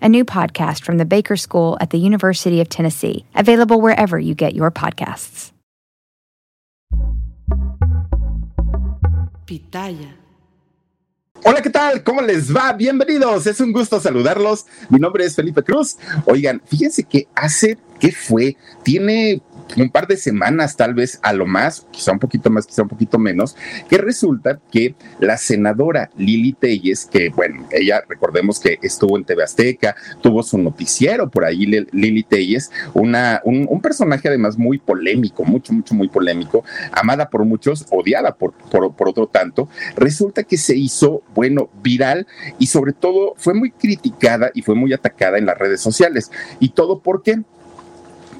[0.00, 4.34] a new podcast from the Baker School at the University of Tennessee, available wherever you
[4.34, 5.52] get your podcasts.
[9.46, 10.14] Pitaya.
[11.44, 12.02] Hola, ¿qué tal?
[12.02, 12.72] ¿Cómo les va?
[12.72, 13.46] Bienvenidos.
[13.46, 14.66] Es un gusto saludarlos.
[14.90, 15.96] Mi nombre es Felipe Cruz.
[16.26, 18.56] Oigan, fíjense que hace, ¿qué fue?
[18.82, 19.40] Tiene
[19.76, 22.88] un par de semanas, tal vez a lo más, quizá un poquito más, quizá un
[22.88, 23.56] poquito menos,
[23.88, 29.44] que resulta que la senadora Lili Telles, que bueno, ella recordemos que estuvo en TV
[29.44, 35.72] Azteca, tuvo su noticiero por ahí, Lili Telles, una, un, personaje además muy polémico, mucho,
[35.72, 40.76] mucho, muy polémico, amada por muchos, odiada por, por, por otro tanto, resulta que se
[40.76, 42.26] hizo, bueno, viral
[42.58, 46.30] y sobre todo fue muy criticada y fue muy atacada en las redes sociales.
[46.60, 47.38] ¿Y todo por qué?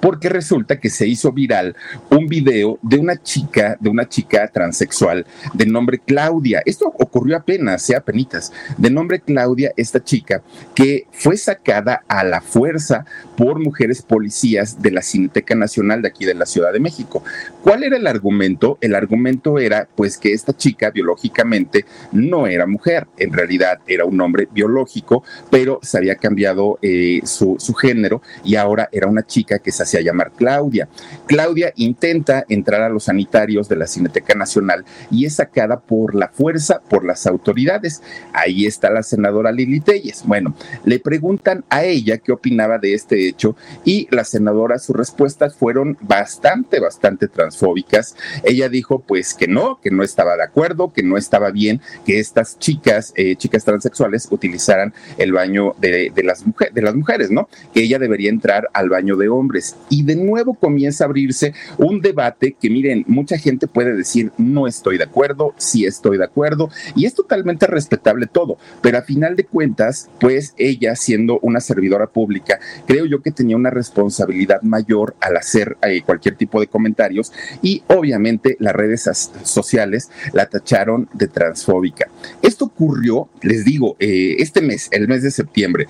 [0.00, 1.76] Porque resulta que se hizo viral
[2.10, 6.62] un video de una chica, de una chica transexual de nombre Claudia.
[6.64, 10.42] Esto ocurrió apenas, sea penitas, de nombre Claudia, esta chica
[10.74, 13.04] que fue sacada a la fuerza
[13.36, 17.22] por mujeres policías de la Cineteca Nacional de aquí de la Ciudad de México.
[17.62, 18.78] ¿Cuál era el argumento?
[18.80, 24.20] El argumento era pues que esta chica biológicamente no era mujer, en realidad era un
[24.20, 29.58] hombre biológico, pero se había cambiado eh, su, su género y ahora era una chica
[29.58, 30.88] que se a llamar Claudia.
[31.26, 36.28] Claudia intenta entrar a los sanitarios de la Cineteca Nacional y es sacada por la
[36.28, 38.02] fuerza, por las autoridades.
[38.32, 40.24] Ahí está la senadora Lili Telles.
[40.26, 40.54] Bueno,
[40.84, 45.96] le preguntan a ella qué opinaba de este hecho y la senadora sus respuestas fueron
[46.00, 48.16] bastante, bastante transfóbicas.
[48.44, 52.18] Ella dijo pues que no, que no estaba de acuerdo, que no estaba bien que
[52.18, 57.48] estas chicas, eh, chicas transexuales utilizaran el baño de, las de las mujeres, ¿no?
[57.72, 62.00] Que ella debería entrar al baño de hombres y de nuevo comienza a abrirse un
[62.00, 66.70] debate que miren, mucha gente puede decir no estoy de acuerdo, sí estoy de acuerdo
[66.94, 72.06] y es totalmente respetable todo, pero a final de cuentas, pues ella siendo una servidora
[72.06, 77.32] pública, creo yo que tenía una responsabilidad mayor al hacer eh, cualquier tipo de comentarios
[77.62, 79.08] y obviamente las redes
[79.42, 82.08] sociales la tacharon de transfóbica.
[82.42, 85.86] Esto ocurrió, les digo, eh, este mes, el mes de septiembre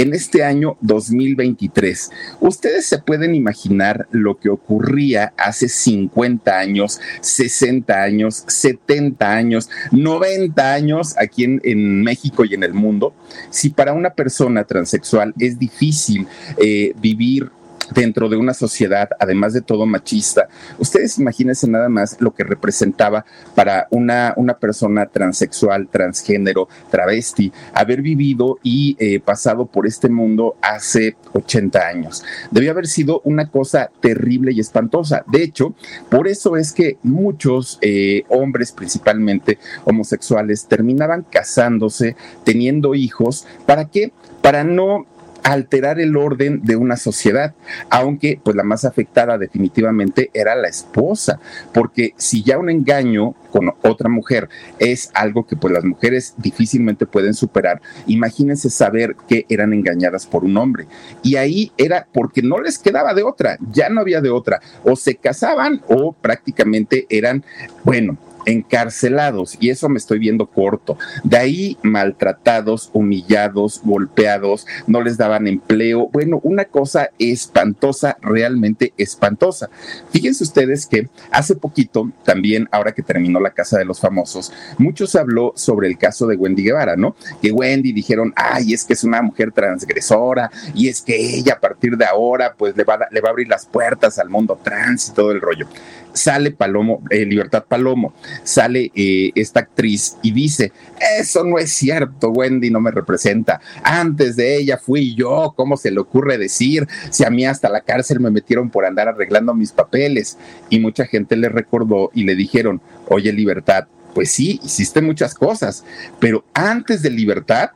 [0.00, 2.10] en este año 2023.
[2.40, 10.72] Ustedes se pueden imaginar lo que ocurría hace 50 años, 60 años, 70 años, 90
[10.72, 13.12] años aquí en, México y en el mundo.
[13.50, 17.50] Si para una persona transexual es difícil eh, vivir
[17.94, 20.48] dentro de una sociedad, además de todo machista.
[20.78, 23.24] Ustedes imagínense nada más lo que representaba
[23.54, 30.56] para una, una persona transexual, transgénero, travesti, haber vivido y eh, pasado por este mundo
[30.62, 32.24] hace 80 años.
[32.50, 35.24] Debió haber sido una cosa terrible y espantosa.
[35.26, 35.74] De hecho,
[36.08, 43.46] por eso es que muchos eh, hombres, principalmente homosexuales, terminaban casándose, teniendo hijos.
[43.66, 44.12] ¿Para qué?
[44.42, 45.06] Para no
[45.42, 47.54] alterar el orden de una sociedad,
[47.88, 51.40] aunque pues la más afectada definitivamente era la esposa,
[51.72, 57.06] porque si ya un engaño con otra mujer es algo que pues las mujeres difícilmente
[57.06, 60.86] pueden superar, imagínense saber que eran engañadas por un hombre.
[61.22, 64.96] Y ahí era porque no les quedaba de otra, ya no había de otra, o
[64.96, 67.44] se casaban o prácticamente eran,
[67.84, 68.16] bueno,
[68.46, 70.96] encarcelados, y eso me estoy viendo corto.
[71.24, 76.08] De ahí maltratados, humillados, golpeados, no les daban empleo.
[76.12, 79.70] Bueno, una cosa espantosa, realmente espantosa.
[80.10, 85.14] Fíjense ustedes que hace poquito, también ahora que terminó la Casa de los Famosos, muchos
[85.14, 87.16] habló sobre el caso de Wendy Guevara, ¿no?
[87.42, 91.60] Que Wendy dijeron, ay, es que es una mujer transgresora y es que ella a
[91.60, 95.08] partir de ahora pues le va, le va a abrir las puertas al mundo trans
[95.08, 95.66] y todo el rollo
[96.12, 100.72] sale Palomo, eh, Libertad Palomo, sale eh, esta actriz y dice,
[101.18, 103.60] eso no es cierto, Wendy no me representa.
[103.82, 106.86] Antes de ella fui yo, ¿cómo se le ocurre decir?
[107.10, 110.38] Si a mí hasta la cárcel me metieron por andar arreglando mis papeles.
[110.68, 115.84] Y mucha gente le recordó y le dijeron, oye, libertad, pues sí, hiciste muchas cosas,
[116.18, 117.70] pero antes de libertad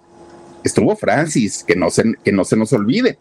[0.65, 3.19] estuvo Francis, que no se, que no se nos olvide.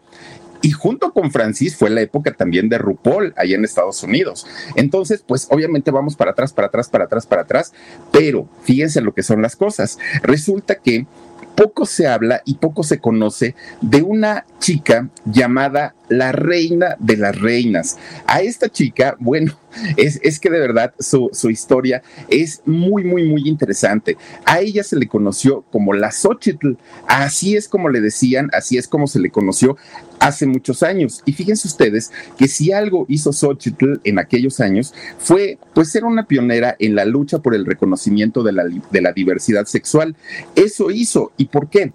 [0.64, 4.46] Y junto con Francis fue la época también de RuPaul allá en Estados Unidos.
[4.76, 7.74] Entonces, pues obviamente vamos para atrás, para atrás, para atrás, para atrás,
[8.10, 9.98] pero fíjense lo que son las cosas.
[10.22, 11.06] Resulta que
[11.54, 17.38] poco se habla y poco se conoce de una chica llamada la reina de las
[17.38, 17.96] reinas.
[18.26, 19.56] A esta chica, bueno,
[19.96, 24.16] es, que de verdad su, historia es muy, muy, muy interesante.
[24.44, 26.76] A ella se le conoció como la Xochitl.
[27.06, 29.76] Así es como le decían, así es como se le conoció
[30.18, 31.22] hace muchos años.
[31.24, 36.26] Y fíjense ustedes que si algo hizo Xochitl en aquellos años fue pues ser una
[36.26, 40.16] pionera en la lucha por el reconocimiento de la, de la diversidad sexual.
[40.54, 41.32] Eso hizo.
[41.36, 41.92] ¿Y por qué?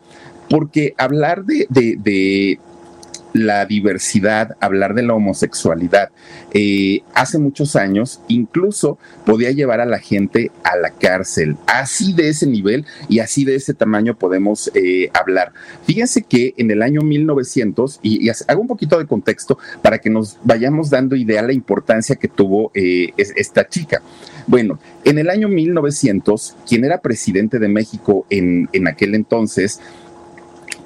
[0.50, 2.60] Porque hablar de, de
[3.34, 6.10] la diversidad, hablar de la homosexualidad.
[6.54, 11.56] Eh, hace muchos años incluso podía llevar a la gente a la cárcel.
[11.68, 15.54] Así de ese nivel y así de ese tamaño podemos eh, hablar.
[15.86, 20.38] Fíjense que en el año 1900, y, hago un poquito de contexto para que nos
[20.44, 24.02] vayamos dando idea de la importancia que tuvo eh, esta chica.
[24.48, 29.80] Bueno, en el año 1900, quien era presidente de México en, en aquel entonces,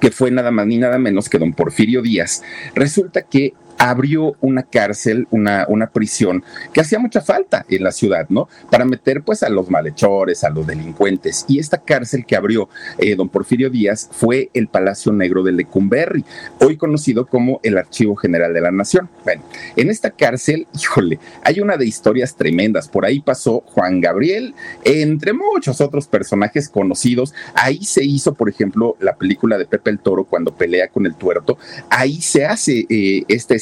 [0.04, 2.42] que fue nada más ni nada menos que don Porfirio Díaz,
[2.74, 8.26] resulta que abrió una cárcel, una, una prisión que hacía mucha falta en la ciudad,
[8.28, 8.48] ¿no?
[8.70, 11.44] Para meter pues a los malhechores, a los delincuentes.
[11.48, 12.68] Y esta cárcel que abrió
[12.98, 16.24] eh, don Porfirio Díaz fue el Palacio Negro de Lecumberri,
[16.60, 19.08] hoy conocido como el Archivo General de la Nación.
[19.24, 19.42] Bueno,
[19.76, 22.88] en esta cárcel, híjole, hay una de historias tremendas.
[22.88, 24.54] Por ahí pasó Juan Gabriel,
[24.84, 27.34] entre muchos otros personajes conocidos.
[27.54, 31.14] Ahí se hizo, por ejemplo, la película de Pepe el Toro cuando pelea con el
[31.14, 31.58] tuerto.
[31.90, 33.58] Ahí se hace eh, este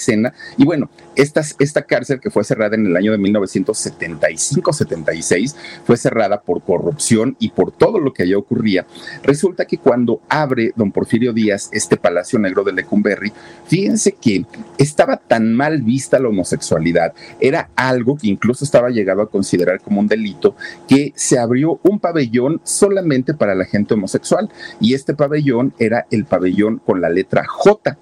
[0.56, 5.54] Y bueno, esta, esta cárcel que fue cerrada en el año de 1975-76
[5.84, 8.86] fue cerrada por corrupción y por todo lo que allá ocurría.
[9.22, 13.32] Resulta que cuando abre don Porfirio Díaz este Palacio Negro de Lecumberri,
[13.66, 14.44] fíjense que
[14.78, 20.00] estaba tan mal vista la homosexualidad, era algo que incluso estaba llegado a considerar como
[20.00, 20.56] un delito,
[20.88, 24.50] que se abrió un pabellón solamente para la gente homosexual
[24.80, 27.96] y este pabellón era el pabellón con la letra J.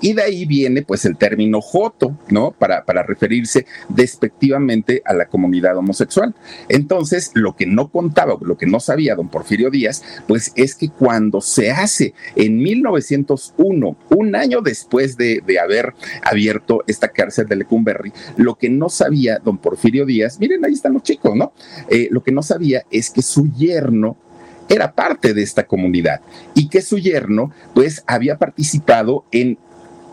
[0.00, 2.52] Y de ahí viene pues el término Joto, ¿no?
[2.52, 6.34] Para, para referirse despectivamente a la comunidad homosexual.
[6.68, 10.88] Entonces, lo que no contaba, lo que no sabía don Porfirio Díaz, pues es que
[10.88, 18.12] cuando se hace en 1901, un año después de, haber abierto esta cárcel de Lecumberri,
[18.36, 21.52] lo que no sabía don Porfirio Díaz, miren, ahí están los chicos, ¿no?
[21.88, 24.16] Eh, lo que no sabía es que su yerno
[24.68, 26.20] era parte de esta comunidad
[26.54, 29.58] y que su yerno pues había participado en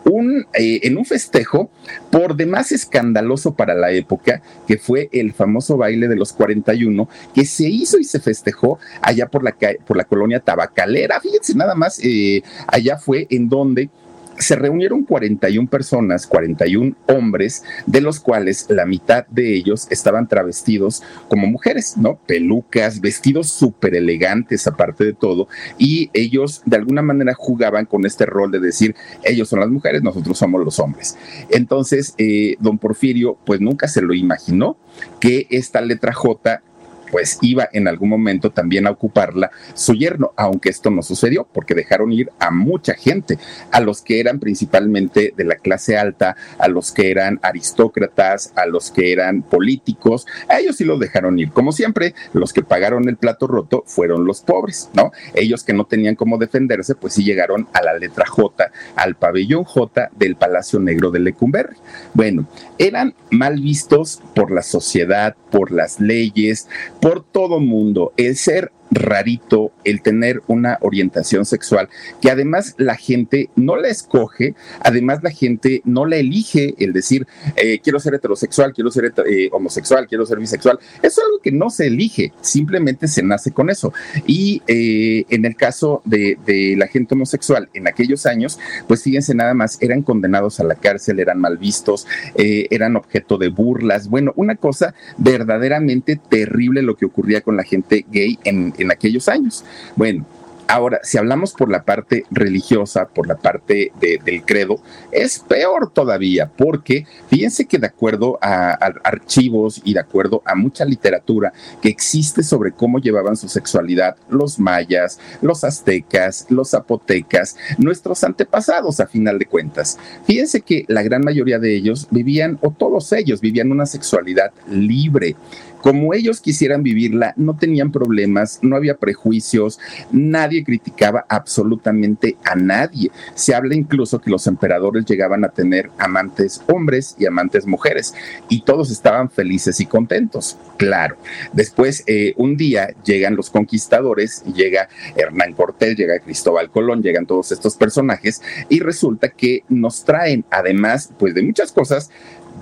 [0.04, 1.70] un, eh, en un festejo
[2.10, 7.44] por demás escandaloso para la época, que fue el famoso baile de los 41, que
[7.44, 9.56] se hizo y se festejó allá por la,
[9.86, 11.20] por la colonia tabacalera.
[11.20, 13.90] Fíjense nada más, eh, allá fue en donde
[14.40, 21.02] se reunieron 41 personas, 41 hombres, de los cuales la mitad de ellos estaban travestidos
[21.28, 22.18] como mujeres, ¿no?
[22.26, 25.48] Pelucas, vestidos súper elegantes aparte de todo,
[25.78, 28.94] y ellos de alguna manera jugaban con este rol de decir,
[29.24, 31.16] ellos son las mujeres, nosotros somos los hombres.
[31.50, 34.76] Entonces, eh, don Porfirio, pues nunca se lo imaginó
[35.20, 36.62] que esta letra J
[37.10, 41.74] pues iba en algún momento también a ocuparla su yerno, aunque esto no sucedió porque
[41.74, 43.38] dejaron ir a mucha gente,
[43.70, 48.66] a los que eran principalmente de la clase alta, a los que eran aristócratas, a
[48.66, 51.50] los que eran políticos, a ellos sí los dejaron ir.
[51.50, 55.12] Como siempre, los que pagaron el plato roto fueron los pobres, ¿no?
[55.34, 59.64] Ellos que no tenían cómo defenderse, pues sí llegaron a la letra J, al pabellón
[59.64, 61.76] J del Palacio Negro de Lecumberri.
[62.14, 62.46] Bueno,
[62.78, 66.68] eran mal vistos por la sociedad, por las leyes,
[67.00, 68.12] por todo mundo.
[68.16, 71.88] El ser rarito el tener una orientación sexual
[72.20, 77.26] que además la gente no la escoge, además la gente no la elige el decir
[77.56, 80.78] eh, quiero ser heterosexual, quiero ser eh, homosexual, quiero ser bisexual.
[81.02, 83.92] Es algo que no se elige, simplemente se nace con eso.
[84.26, 89.34] Y eh, en el caso de, de, la gente homosexual en aquellos años, pues fíjense
[89.34, 92.06] nada más, eran condenados a la cárcel, eran mal vistos,
[92.36, 94.08] eran objeto de burlas.
[94.08, 99.28] Bueno, una cosa verdaderamente terrible lo que ocurría con la gente gay en, en aquellos
[99.28, 99.64] años.
[99.96, 100.24] Bueno,
[100.70, 106.48] Ahora, si hablamos por la parte religiosa, por la parte del credo, es peor todavía,
[106.56, 108.70] porque fíjense que de acuerdo a,
[109.02, 114.60] archivos y de acuerdo a mucha literatura que existe sobre cómo llevaban su sexualidad los
[114.60, 121.24] mayas, los aztecas, los zapotecas, nuestros antepasados a final de cuentas, fíjense que la gran
[121.24, 125.34] mayoría de ellos vivían, o todos ellos vivían una sexualidad libre
[125.80, 129.78] como ellos quisieran vivirla, no tenían problemas, no había prejuicios,
[130.12, 133.10] nadie criticaba absolutamente a nadie.
[133.34, 138.14] Se habla incluso que los emperadores llegaban a tener amantes hombres y amantes mujeres
[138.48, 140.56] y todos estaban felices y contentos.
[140.76, 141.16] Claro,
[141.52, 147.52] después eh, un día llegan los conquistadores, llega Hernán Cortés, llega Cristóbal Colón, llegan todos
[147.52, 152.10] estos personajes y resulta que nos traen, además, pues de muchas cosas,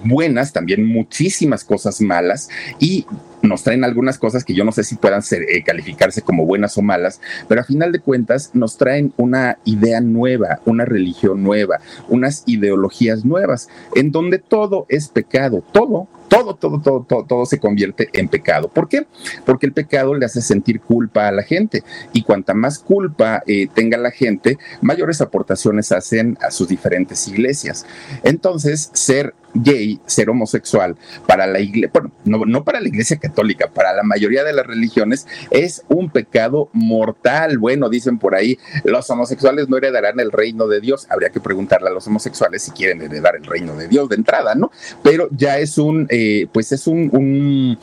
[0.05, 3.07] buenas, también muchísimas cosas malas y
[3.43, 6.76] nos traen algunas cosas que yo no sé si puedan ser, eh, calificarse como buenas
[6.78, 11.81] o malas, pero a final de cuentas nos traen una idea nueva, una religión nueva,
[12.09, 17.58] unas ideologías nuevas, en donde todo es pecado, todo, todo, todo, todo, todo, todo se
[17.58, 18.68] convierte en pecado.
[18.68, 19.06] ¿Por qué?
[19.44, 21.82] Porque el pecado le hace sentir culpa a la gente
[22.12, 27.87] y cuanta más culpa eh, tenga la gente, mayores aportaciones hacen a sus diferentes iglesias.
[28.23, 33.68] Entonces, ser gay, ser homosexual, para la iglesia, bueno, no, no para la iglesia católica,
[33.68, 37.58] para la mayoría de las religiones, es un pecado mortal.
[37.58, 41.06] Bueno, dicen por ahí, los homosexuales no heredarán el reino de Dios.
[41.11, 44.54] Habría que preguntarle a los homosexuales si quieren heredar el reino de Dios de entrada,
[44.54, 44.70] ¿no?
[45.02, 46.06] Pero ya es un,
[46.52, 47.78] pues es un,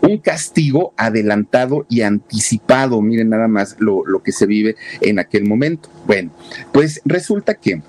[0.00, 3.00] un castigo adelantado y anticipado.
[3.00, 5.88] Miren nada más lo, lo, que se vive en aquel momento.
[6.06, 6.30] Bueno,
[6.72, 7.82] pues resulta que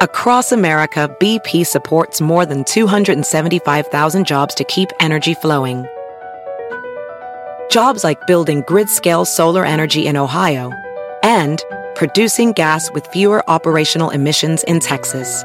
[0.00, 5.86] Across America, BP supports more than 275,000 jobs to keep energy flowing.
[7.70, 10.72] Jobs like building grid scale solar energy in Ohio
[11.22, 11.62] and
[11.94, 15.44] producing gas with fewer operational emissions in Texas.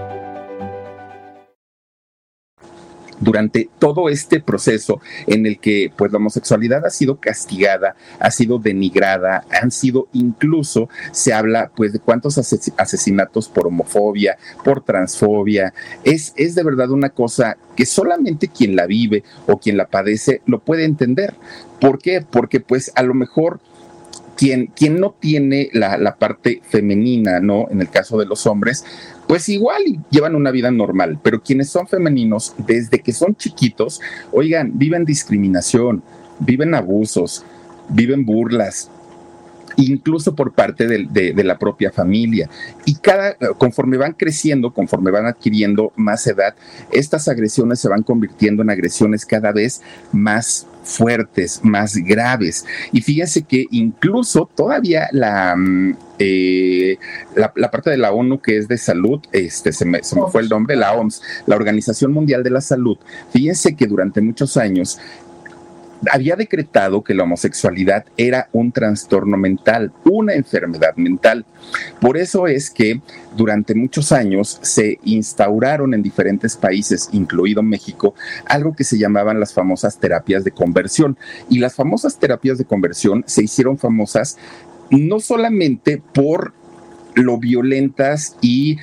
[3.21, 8.59] Durante todo este proceso en el que pues la homosexualidad ha sido castigada, ha sido
[8.59, 15.73] denigrada, han sido incluso, se habla pues de cuántos asesinatos por homofobia, por transfobia,
[16.03, 20.41] es, es de verdad una cosa que solamente quien la vive o quien la padece
[20.45, 21.35] lo puede entender.
[21.79, 22.25] ¿Por qué?
[22.29, 23.59] Porque pues a lo mejor
[24.35, 27.67] quien, quien, no tiene la, la, parte femenina, ¿no?
[27.69, 28.83] En el caso de los hombres,
[29.31, 34.01] pues igual llevan una vida normal, pero quienes son femeninos, desde que son chiquitos,
[34.33, 36.03] oigan, viven discriminación,
[36.39, 37.45] viven abusos,
[37.87, 38.91] viven burlas,
[39.77, 42.49] incluso por parte de, la propia familia.
[42.83, 46.53] Y cada, conforme van creciendo, conforme van adquiriendo más edad,
[46.91, 52.65] estas agresiones se van convirtiendo en agresiones cada vez más fuertes, más graves.
[52.91, 56.97] Y fíjense que incluso todavía la, mm, eh,
[57.35, 60.41] la, parte de la ONU que es de salud, este, se me, se me fue
[60.41, 62.97] el nombre, la OMS, la Organización Mundial de la Salud,
[63.31, 64.99] fíjense que durante muchos años
[66.09, 71.45] había decretado que la homosexualidad era un trastorno mental, una enfermedad mental.
[71.99, 73.01] Por eso es que
[73.35, 78.15] durante muchos años se instauraron en diferentes países, incluido México,
[78.45, 81.17] algo que se llamaban las famosas terapias de conversión.
[81.49, 84.37] Y las famosas terapias de conversión se hicieron famosas
[84.89, 86.53] no solamente por
[87.15, 88.77] lo violentas y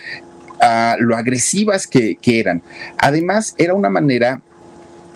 [0.60, 2.62] ah, lo agresivas que, que, eran.
[2.98, 4.42] Además, era una manera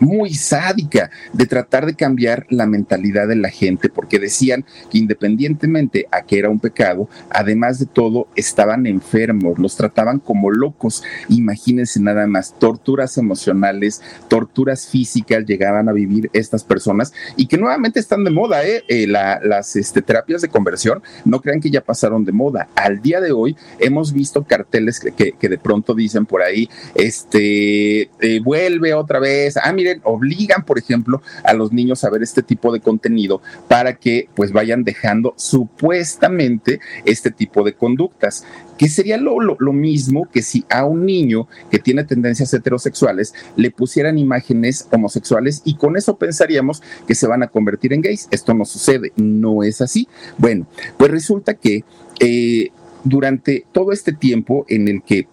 [0.02, 6.08] muy sádica de tratar de cambiar la mentalidad de la gente, porque decían que independientemente
[6.10, 11.04] a que era un pecado, además de todo, estaban enfermos, los trataban como locos.
[11.28, 18.00] Imagínense nada más, torturas emocionales, torturas físicas llegaban a vivir estas personas y que nuevamente
[18.00, 18.82] están de moda, ¿eh?
[18.88, 22.68] eh las este, terapias de conversión, no crean que ya pasaron de moda.
[22.74, 28.10] Al día de hoy hemos visto carteles que, que, de pronto dicen por ahí, este,
[28.20, 32.42] eh, vuelve otra vez, ah, mire, obligan, por ejemplo, a los niños a ver este
[32.42, 38.44] tipo de contenido para que pues vayan dejando supuestamente este tipo de conductas
[38.78, 43.70] que sería lo, lo, mismo que si a un niño que tiene tendencias heterosexuales le
[43.70, 48.28] pusieran imágenes homosexuales y con eso pensaríamos que se van a convertir en gays.
[48.30, 50.08] Esto no sucede, no es así.
[50.38, 51.84] Bueno, pues resulta que
[52.18, 52.70] eh,
[53.04, 55.28] durante todo este tiempo en el que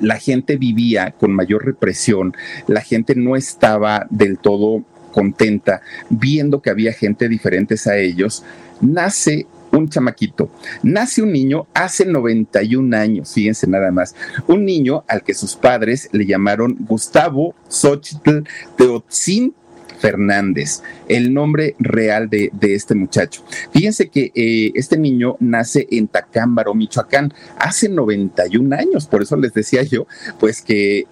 [0.00, 2.34] la gente vivía con mayor represión,
[2.66, 8.44] la gente no estaba del todo contenta viendo que había gente diferentes a ellos,
[8.80, 10.50] nace un chamaquito.
[10.82, 14.14] Nace un niño hace 91 años, fíjense nada más.
[14.46, 18.44] Un niño al que sus padres le llamaron Gustavo Xochitl
[18.76, 19.54] Teotzin
[19.98, 23.42] Fernández, el nombre real de, este muchacho.
[23.72, 29.54] Fíjense que eh, este niño nace en Tacámbaro, Michoacán, hace 91 años, por eso les
[29.54, 30.06] decía yo,
[30.38, 31.06] pues que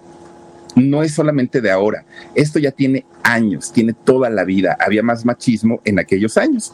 [0.75, 5.25] no es solamente de ahora, esto ya tiene años, tiene toda la vida, había más
[5.25, 6.73] machismo en aquellos años.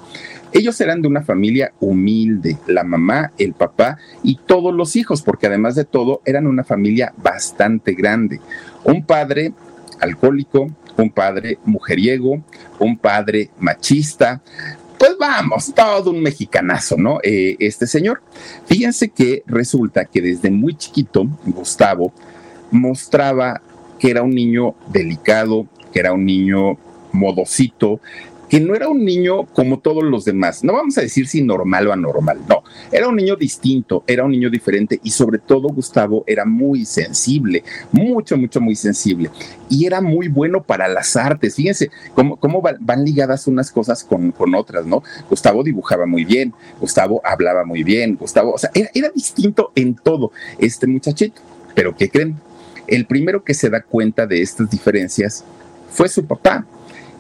[0.54, 5.48] Ellos eran de una familia humilde, la mamá, el papá y todos los hijos, porque
[5.48, 8.42] además de todo eran una familia bastante grande.
[8.84, 9.54] Un padre
[10.00, 12.44] alcohólico, un padre mujeriego,
[12.80, 14.42] un padre machista,
[14.98, 17.20] pues vamos, todo un mexicanazo, ¿no?
[17.24, 18.22] Eh, este señor.
[18.68, 22.14] Fíjense que resulta que desde muy chiquito, Gustavo
[22.70, 23.62] mostraba
[23.98, 26.78] que era un niño delicado, que era un niño
[27.12, 28.00] modosito,
[28.52, 30.62] que no era un niño como todos los demás.
[30.62, 32.64] No vamos a decir si normal o anormal, no.
[32.92, 37.64] Era un niño distinto, era un niño diferente y sobre todo Gustavo era muy sensible,
[37.94, 39.30] mucho, mucho, muy sensible.
[39.70, 41.56] Y era muy bueno para las artes.
[41.56, 45.02] Fíjense cómo, cómo van ligadas unas cosas con, con, otras, ¿no?
[45.30, 49.96] Gustavo dibujaba muy bien, Gustavo hablaba muy bien, Gustavo, o sea, era, era distinto en
[49.96, 51.42] todo este muchachito.
[51.74, 52.36] Pero ¿qué creen?
[52.86, 55.46] El primero que se da cuenta de estas diferencias
[55.90, 56.66] fue su papá.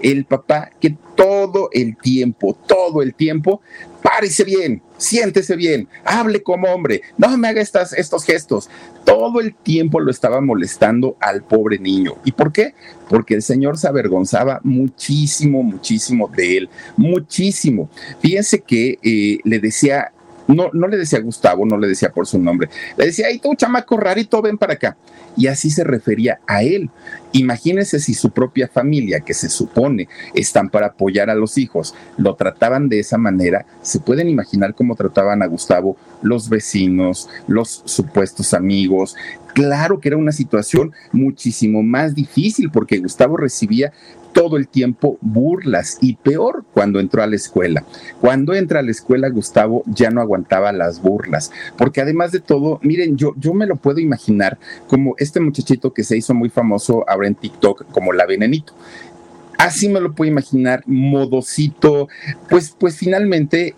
[0.03, 3.61] El papá que todo el tiempo, todo el tiempo,
[4.01, 8.69] párese bien, siéntese bien, hable como hombre, no me haga estos gestos.
[9.05, 12.15] Todo el tiempo lo estaba molestando al pobre niño.
[12.25, 12.73] ¿Y por qué?
[13.09, 17.89] Porque el Señor se avergonzaba muchísimo, muchísimo de él, muchísimo.
[18.19, 20.11] Fíjense que eh, le decía
[20.47, 22.69] no, no le decía Gustavo, no le decía por su nombre.
[22.97, 24.97] Le decía, ay, tú, chamaco rarito, ven para acá.
[25.37, 26.89] Y así se refería a él.
[27.31, 32.35] Imagínense si su propia familia, que se supone están para apoyar a los hijos, lo
[32.35, 33.65] trataban de esa manera.
[33.81, 39.15] Se pueden imaginar cómo trataban a Gustavo los vecinos, los supuestos amigos,
[39.53, 43.91] Claro que era una situación muchísimo más difícil porque Gustavo recibía
[44.33, 47.83] todo el tiempo burlas y peor cuando entró a la escuela.
[48.19, 52.79] Cuando entra a la escuela, Gustavo ya no aguantaba las burlas, porque además de todo,
[52.81, 54.57] miren, yo, yo me lo puedo imaginar
[54.87, 58.73] como este muchachito que se hizo muy famoso ahora en TikTok como la venenito.
[59.57, 62.07] Así me lo puedo imaginar, modosito,
[62.49, 63.75] pues, pues finalmente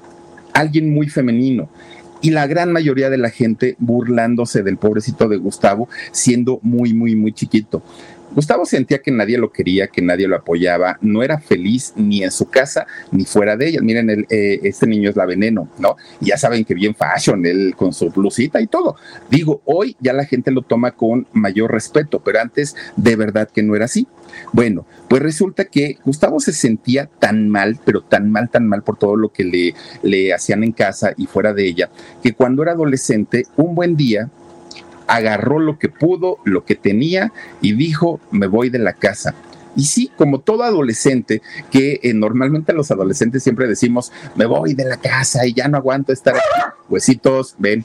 [0.54, 1.68] alguien muy femenino
[2.24, 7.18] y la gran mayoría de la gente burlándose del pobrecito de Gustavo siendo muy, muy,
[7.18, 7.84] muy chiquito.
[8.36, 12.32] Gustavo sentía que nadie lo quería, que nadie lo apoyaba, no era feliz ni en
[12.32, 13.82] su casa ni fuera de ella.
[13.82, 15.96] Miren, el, eh, este niño es la veneno, ¿no?
[16.20, 18.96] ya saben que bien fashion, él con su blusita y todo.
[19.30, 23.64] Digo, hoy ya la gente lo toma con mayor respeto, pero antes de verdad que
[23.64, 24.08] no era así.
[24.52, 28.98] Bueno, pues resulta que Gustavo se sentía tan mal, pero tan mal, tan mal por
[28.98, 31.90] todo lo que le, le hacían en casa y fuera de ella,
[32.22, 34.32] que cuando era adolescente, un buen día
[35.08, 39.36] agarró lo que pudo, lo que tenía y dijo, me voy de la casa.
[39.76, 44.86] Y sí, como todo adolescente, que eh, normalmente los adolescentes siempre decimos, me voy de
[44.86, 46.74] la casa y ya no aguanto estar aquí.
[46.90, 47.84] Pues sí, todos ven.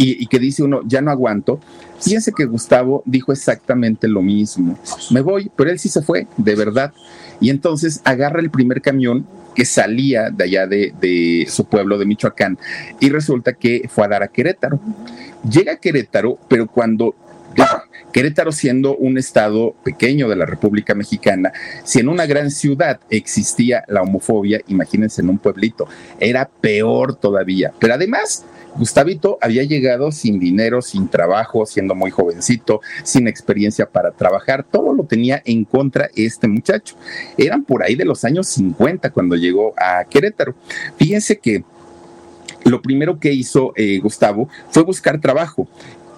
[0.00, 1.58] Y, que dice uno, ya no aguanto.
[2.00, 4.78] Fíjense que Gustavo dijo exactamente lo mismo.
[5.10, 6.92] Me voy, pero él sí se fue, de verdad.
[7.40, 12.06] Y entonces agarra el primer camión que salía de allá de, de, su pueblo de
[12.06, 12.58] Michoacán
[13.00, 14.78] y resulta que fue a dar a Querétaro.
[15.48, 17.14] Llega a Querétaro, pero cuando
[18.12, 21.52] Querétaro siendo un estado pequeño de la República Mexicana,
[21.84, 25.86] si en una gran ciudad existía la homofobia, imagínense en un pueblito,
[26.18, 27.72] era peor todavía.
[27.78, 28.44] Pero además,
[28.76, 34.94] Gustavito había llegado sin dinero, sin trabajo, siendo muy jovencito, sin experiencia para trabajar, todo
[34.94, 36.96] lo tenía en contra este muchacho.
[37.36, 40.54] Eran por ahí de los años 50 cuando llegó a Querétaro.
[40.96, 41.64] Fíjense que
[42.64, 45.68] lo primero que hizo eh, Gustavo fue buscar trabajo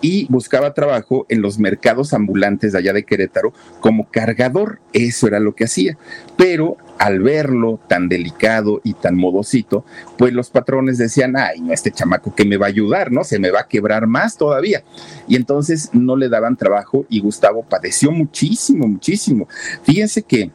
[0.00, 4.81] y buscaba trabajo en los mercados ambulantes de allá de Querétaro como cargador.
[4.92, 5.98] Eso era lo que hacía.
[6.37, 9.85] Pero al verlo tan delicado y tan modosito,
[10.16, 13.24] pues los patrones decían, ay, no, este chamaco que me va a ayudar, ¿no?
[13.24, 14.83] Se me va a quebrar más todavía.
[15.29, 19.48] Y entonces no le daban trabajo y Gustavo padeció muchísimo, muchísimo.
[19.83, 20.50] Fíjense que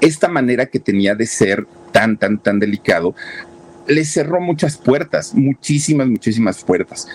[0.00, 3.14] esta manera que tenía de ser tan, tan, tan delicado,
[3.86, 7.06] le cerró muchas puertas, muchísimas, muchísimas puertas.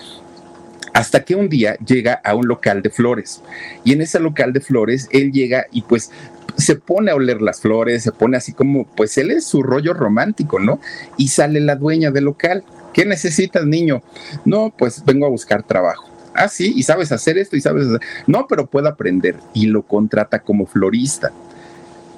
[0.92, 3.42] Hasta que un día llega a un local de flores
[3.84, 6.10] y en ese local de flores él llega y pues
[6.56, 9.94] se pone a oler las flores, se pone así como, pues él es su rollo
[9.94, 10.80] romántico, ¿no?
[11.16, 12.64] Y sale la dueña del local.
[12.92, 14.02] ¿Qué necesitas, niño?
[14.44, 16.08] No, pues vengo a buscar trabajo.
[16.34, 17.86] Ah, sí, y sabes hacer esto y sabes.
[18.26, 19.36] No, pero puedo aprender.
[19.54, 21.32] Y lo contrata como florista.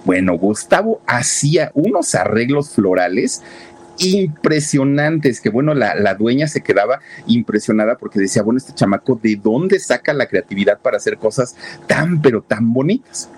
[0.04, 3.42] Bueno, Gustavo hacía unos arreglos florales
[4.04, 9.36] impresionantes, que bueno, la, la, dueña se quedaba impresionada porque decía, bueno, este chamaco, ¿de
[9.36, 13.28] dónde saca la creatividad para hacer cosas tan, pero tan bonitas?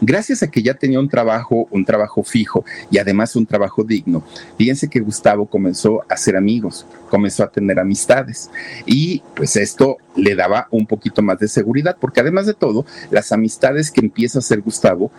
[0.00, 4.24] Gracias a que ya tenía un trabajo, un trabajo fijo y además un trabajo digno,
[4.58, 8.50] fíjense que Gustavo comenzó a ser amigos, comenzó a tener amistades
[8.86, 13.32] y pues esto le daba un poquito más de seguridad porque además de todo, las
[13.32, 15.10] amistades que empieza a hacer Gustavo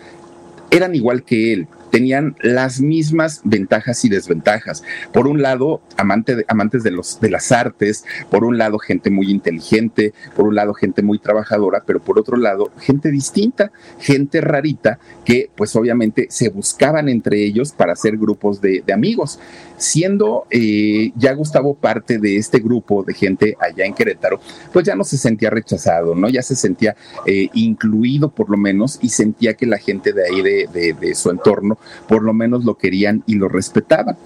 [0.70, 4.84] eran igual que él, tenían las mismas ventajas y desventajas.
[5.12, 9.30] Por un lado, amante amantes de, los, de las artes, por un lado, gente muy
[9.30, 15.00] inteligente, por un lado, gente muy trabajadora, pero por otro lado, gente distinta, gente rarita
[15.24, 19.40] que pues obviamente se buscaban entre ellos para hacer grupos de, amigos.
[19.78, 24.40] Siendo eh, ya Gustavo parte de este grupo de gente allá en Querétaro,
[24.72, 26.30] pues ya no se sentía rechazado, ¿no?
[26.30, 26.96] Ya se sentía
[27.26, 31.75] eh, incluido por lo menos y sentía que la gente de ahí de su entorno
[32.08, 34.18] por lo menos lo querían y lo respetaban.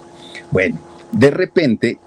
[0.50, 0.78] Bueno,
[1.12, 1.98] de repente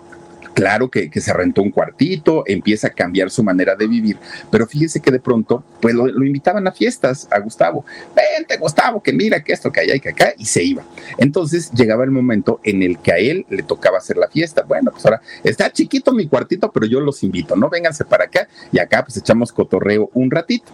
[0.53, 4.17] Claro que, se rentó un cuartito, empieza a cambiar su manera de vivir,
[4.51, 7.85] pero fíjese que de pronto, pues lo, invitaban a fiestas a Gustavo.
[8.15, 10.83] Vente, Gustavo, que mira que esto, que allá y que acá, y se iba.
[11.17, 14.63] Entonces llegaba el momento en el que a él le tocaba hacer la fiesta.
[14.63, 17.69] Bueno, pues ahora está chiquito mi cuartito, pero yo los invito, ¿no?
[17.69, 20.71] Vénganse para acá y acá pues echamos cotorreo un ratito.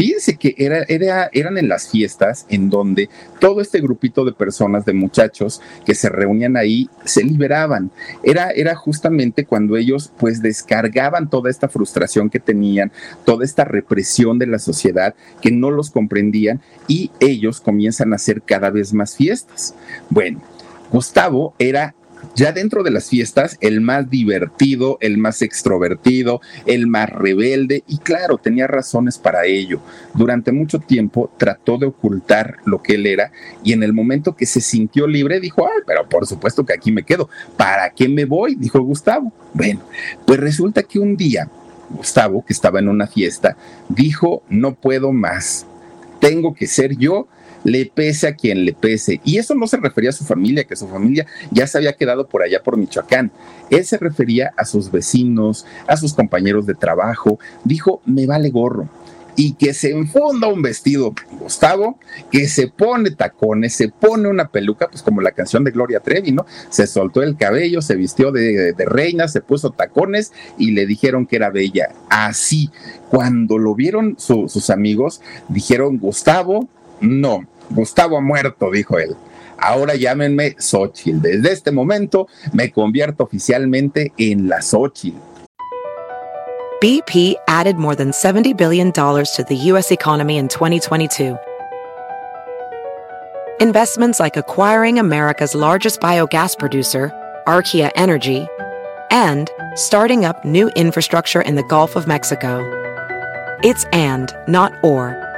[0.00, 4.94] Fíjense que era, eran en las fiestas en donde todo este grupito de personas, de
[4.94, 7.90] muchachos que se reunían ahí, se liberaban.
[8.22, 12.90] Era, era justamente cuando ellos pues descargaban toda esta frustración que tenían,
[13.26, 18.40] toda esta represión de la sociedad que no los comprendían y ellos comienzan a hacer
[18.40, 19.74] cada vez más fiestas.
[20.08, 20.40] Bueno,
[20.90, 21.94] Gustavo era
[22.34, 27.98] ya dentro de las fiestas, el más divertido, el más extrovertido, el más rebelde, y
[27.98, 29.80] claro, tenía razones para ello.
[30.14, 34.46] Durante mucho tiempo trató de ocultar lo que él era, y en el momento que
[34.46, 37.28] se sintió libre, dijo, ay, pero por supuesto que aquí me quedo.
[37.56, 38.54] ¿Para qué me voy?
[38.54, 39.32] Dijo Gustavo.
[39.52, 39.80] Bueno,
[40.26, 41.48] pues resulta que un día,
[41.90, 43.56] Gustavo, que estaba en una fiesta,
[43.88, 45.66] dijo, no puedo más,
[46.20, 47.26] tengo que ser yo
[47.64, 49.20] le pese a quien le pese.
[49.24, 52.26] Y eso no se refería a su familia, que su familia ya se había quedado
[52.26, 53.30] por allá por Michoacán.
[53.70, 57.38] Él se refería a sus vecinos, a sus compañeros de trabajo.
[57.64, 58.88] Dijo, me vale gorro.
[59.36, 61.98] Y que se enfunda un vestido, Gustavo,
[62.30, 66.32] que se pone tacones, se pone una peluca, pues como la canción de Gloria Trevi,
[66.32, 66.44] ¿no?
[66.68, 71.36] Se soltó el cabello, se vistió de, reina, se puso tacones y le dijeron que
[71.36, 71.90] era bella.
[72.10, 72.70] Así,
[73.08, 76.68] cuando lo vieron sus amigos, dijeron, Gustavo,
[77.00, 79.16] no, Gustavo muerto, dijo él.
[79.58, 81.20] Ahora llámenme Xochitl.
[81.20, 85.18] Desde este momento me convierto oficialmente en la Xochitl.
[86.80, 89.92] BP added more than $70 billion to the U.S.
[89.92, 91.36] economy in 2022.
[93.60, 97.12] Investments like acquiring America's largest biogas producer,
[97.46, 98.46] Archaea Energy,
[99.10, 102.64] and starting up new infrastructure in the Gulf of Mexico.
[103.62, 105.29] It's and, not or.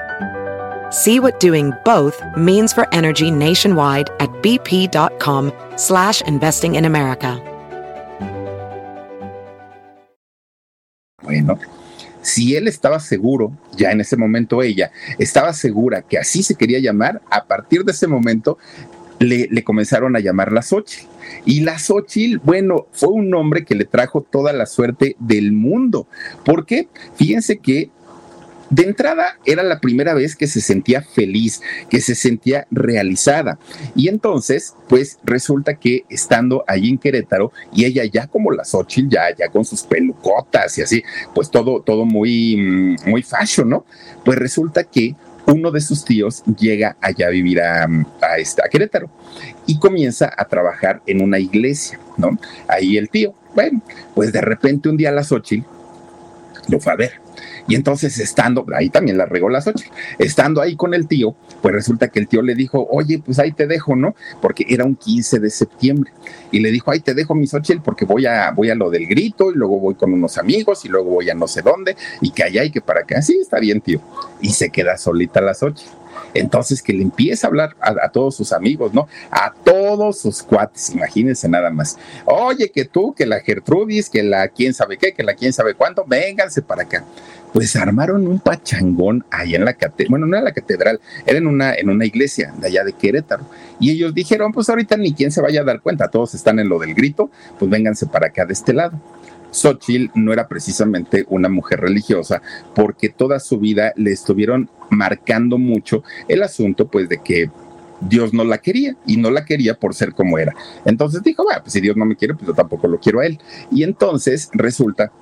[0.93, 7.41] See what doing both means for energy nationwide at bp.com slash investing in America.
[11.23, 11.59] Bueno,
[12.21, 16.79] si él estaba seguro, ya en ese momento ella, estaba segura que así se quería
[16.79, 18.59] llamar, a partir de ese momento
[19.19, 21.07] le, comenzaron a llamar la Xochitl.
[21.47, 26.07] Y la Xochitl, bueno, fue un nombre que le trajo toda la suerte del mundo.
[26.45, 26.89] ¿Por qué?
[27.15, 27.91] Fíjense que
[28.73, 33.59] de entrada era la primera vez que se sentía feliz, que se sentía realizada.
[33.95, 39.11] Y entonces, pues resulta que estando allí en Querétaro y ella ya como la Xochitl,
[39.11, 41.03] ya, ya con sus pelucotas y así,
[41.35, 43.85] pues todo, todo muy, mm, muy fashion, ¿no?
[44.25, 47.87] Pues resulta que uno de sus tíos llega allá a vivir a,
[48.23, 49.11] a, este, a Querétaro
[49.67, 52.39] y comienza a trabajar en una iglesia, ¿no?
[52.69, 53.35] Ahí el tío.
[53.55, 53.83] Bueno,
[54.15, 55.67] pues de repente un día la Xochitl
[56.69, 57.22] lo fue a ver
[57.69, 59.85] y entonces estando, ahí también la regó las ocho,
[60.19, 63.53] estando ahí con el tío, pues resulta que el tío le dijo, oye, pues ahí
[63.53, 64.15] te dejo, ¿no?
[64.41, 66.13] Porque era un 15 de septiembre.
[66.51, 69.07] Y le dijo, ahí te dejo mi Xochitl porque voy a, voy a lo del
[69.07, 72.31] grito y luego voy con unos amigos y luego voy a no sé dónde y
[72.31, 73.23] que allá y que para acá.
[73.23, 74.01] Sí, está bien, tío.
[74.41, 76.02] Y se queda solita la Xochitl.
[76.35, 79.09] Entonces que le empieza a hablar a, todos sus amigos, ¿no?
[79.31, 81.99] A todos sus cuates, imagínense nada más.
[82.25, 85.75] Oye, que tú, que la Gertrudis, que la quién sabe qué, que la quién sabe
[85.75, 87.05] cuánto, vénganse para acá.
[87.53, 91.47] Pues armaron un pachangón ahí en la catedral, bueno, no era la catedral, era en
[91.47, 93.45] una, en una iglesia de allá de Querétaro.
[93.79, 96.71] Y ellos dijeron, pues ahorita ni quien se vaya a dar cuenta, todos están en
[96.71, 98.99] lo del grito, pues vénganse para acá de este lado.
[99.53, 102.43] Xochitl no era precisamente una mujer religiosa
[102.75, 107.51] porque toda su vida le estuvieron marcando mucho el asunto pues de que
[108.01, 110.55] Dios no la quería y no la quería por ser como era.
[110.85, 113.27] Entonces dijo, bueno, pues si Dios no me quiere, pues yo tampoco lo quiero a
[113.27, 113.39] él.
[113.71, 115.13] Y entonces resulta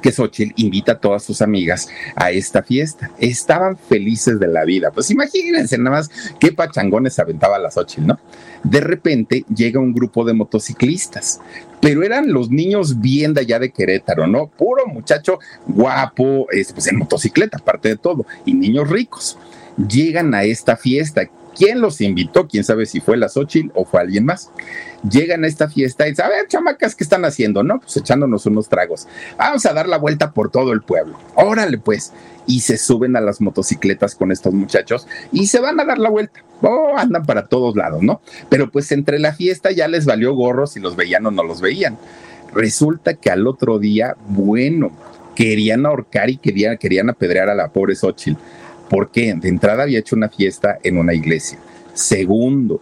[0.00, 3.10] que Xochitl invita a todas sus amigas a esta fiesta.
[3.18, 4.90] Estaban felices de la vida.
[4.90, 8.18] Pues imagínense nada más qué pachangones aventaba la Xochitl, ¿no?
[8.62, 11.40] De repente llega un grupo de motociclistas,
[11.80, 14.48] pero eran los niños bien de allá de Querétaro, ¿no?
[14.48, 19.38] Puro muchacho guapo, pues en motocicleta, aparte de todo, y niños ricos.
[19.88, 24.00] Llegan a esta fiesta quién los invitó, quién sabe si fue la Xochitl o fue
[24.00, 24.50] alguien más.
[25.10, 27.64] Llegan a esta fiesta y dicen, a ver, chamacas, ¿qué están haciendo?
[27.64, 29.08] No, pues echándonos unos tragos.
[29.36, 31.18] Vamos a dar la vuelta por todo el pueblo.
[31.34, 32.12] Órale, pues.
[32.46, 36.08] Y se suben a las motocicletas con estos muchachos y se van a dar la
[36.08, 36.42] vuelta.
[36.62, 38.22] Oh, andan para todos lados, ¿no?
[38.48, 41.60] Pero pues entre la fiesta ya les valió gorro si los veían o no los
[41.60, 41.98] veían.
[42.54, 44.92] Resulta que al otro día, bueno,
[45.34, 48.40] querían ahorcar y querían, querían apedrear a la pobre Xochitl
[48.88, 51.58] porque de entrada había hecho una fiesta en una iglesia.
[51.94, 52.80] Segundo,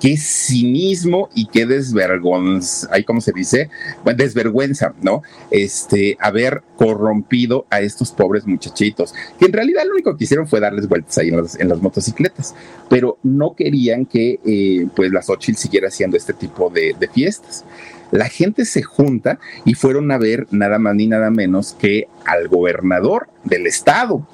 [0.00, 3.68] qué cinismo y qué desvergüenza, ahí cómo se dice,
[4.04, 5.22] bueno, desvergüenza, ¿no?
[5.50, 10.60] Este, haber corrompido a estos pobres muchachitos, que en realidad lo único que hicieron fue
[10.60, 12.54] darles vueltas ahí en las, motocicletas,
[12.88, 17.64] pero no querían que eh, pues la Xochitl siguiera haciendo este tipo de, de fiestas.
[18.10, 22.48] La gente se junta y fueron a ver nada más ni nada menos que al
[22.48, 24.26] gobernador del estado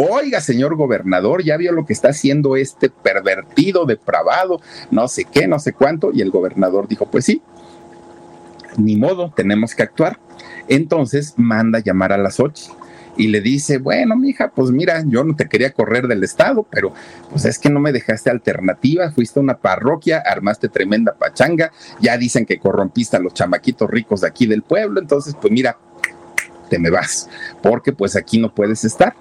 [0.00, 4.60] Oiga, señor gobernador, ya vio lo que está haciendo este pervertido, depravado,
[4.92, 6.12] no sé qué, no sé cuánto.
[6.14, 7.42] Y el gobernador dijo, pues sí,
[8.76, 10.20] ni modo, tenemos que actuar.
[10.68, 12.78] Entonces manda llamar a las ocho
[13.16, 16.94] y le dice, bueno, mija, pues mira, yo no te quería correr del estado, pero
[17.30, 22.16] pues es que no me dejaste alternativa, fuiste a una parroquia, armaste tremenda pachanga, ya
[22.16, 25.76] dicen que corrompiste a los chamaquitos ricos de aquí del pueblo, entonces pues mira,
[26.70, 27.28] te me vas,
[27.60, 29.16] porque pues aquí no puedes estar.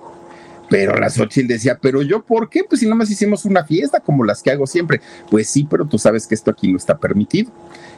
[0.70, 2.64] Pero la Xochitl decía, pero yo, ¿por qué?
[2.64, 5.02] Pues si nomás hicimos una fiesta como las que hago siempre.
[5.30, 7.52] Pues sí, pero tú sabes que esto aquí no está permitido.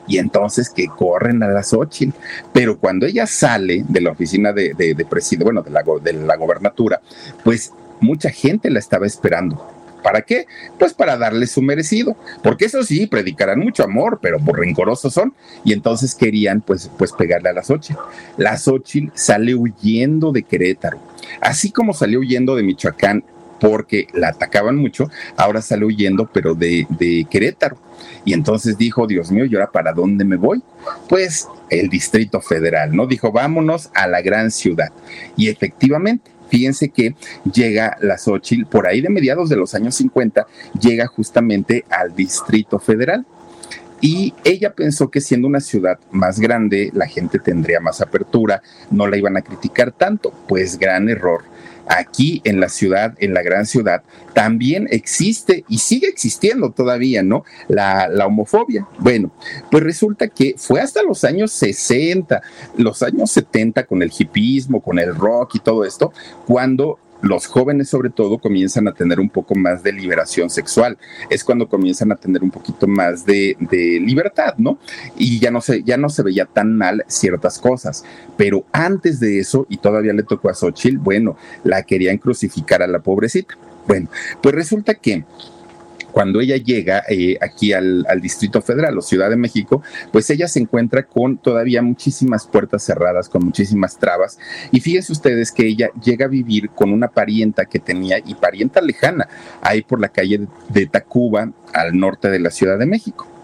[0.08, 2.16] Y entonces que corren a la Xochitl.
[2.54, 6.14] Pero cuando ella sale de la oficina de, de, de presidente, bueno, de la, de
[6.14, 7.02] la gobernatura,
[7.44, 10.46] pues mucha gente la estaba esperando ¿Para qué?
[10.78, 15.34] Pues para darle su merecido, porque eso sí, predicarán mucho amor, pero por rencorosos son,
[15.64, 18.00] y entonces querían pues, pues pegarle a la Xochitl.
[18.38, 21.00] La Xochitl sale huyendo de Querétaro,
[21.42, 23.24] así como salió huyendo de Michoacán
[23.60, 27.78] porque la atacaban mucho, ahora sale huyendo, pero de, de Querétaro.
[28.26, 30.64] Y entonces dijo, Dios mío, ¿y ahora para dónde me voy?
[31.08, 33.06] Pues el Distrito Federal, ¿no?
[33.06, 34.92] Dijo, vámonos a la gran ciudad.
[35.36, 37.16] Y efectivamente, Fíjense que
[37.52, 40.48] llega la Xochitl por ahí de mediados de los años 50,
[40.80, 43.26] llega justamente al Distrito Federal.
[44.02, 49.08] Y ella pensó que siendo una ciudad más grande, la gente tendría más apertura, no
[49.08, 50.32] la iban a criticar tanto.
[50.48, 51.44] Pues gran error
[51.90, 57.44] aquí en la ciudad, en la gran ciudad, también existe y sigue existiendo todavía, ¿no?
[57.68, 58.88] La, homofobia.
[59.00, 59.32] Bueno,
[59.72, 62.42] pues resulta que fue hasta los años 60,
[62.78, 66.14] los años 70 con el hipismo, con el rock y todo esto,
[66.46, 70.98] cuando los jóvenes sobre todo comienzan a tener un poco más de liberación sexual.
[71.30, 73.56] Es cuando comienzan a tener un poquito más de,
[74.02, 74.80] libertad, ¿no?
[75.18, 78.04] Y ya no, se, ya no se veía tan mal ciertas cosas.
[78.38, 82.88] Pero antes de eso, y todavía le tocó a Xochitl, bueno, la querían crucificar a
[82.88, 83.56] la pobrecita.
[83.88, 84.08] Bueno,
[84.42, 85.24] pues resulta que
[86.20, 90.60] cuando ella llega eh, aquí al, Distrito Federal o Ciudad de México, pues ella se
[90.60, 94.38] encuentra con todavía muchísimas puertas cerradas, con muchísimas trabas.
[94.70, 98.82] Y fíjense ustedes que ella llega a vivir con una parienta que tenía y parienta
[98.82, 99.30] lejana,
[99.62, 103.39] ahí por la calle de Tacuba, al norte de la Ciudad de México.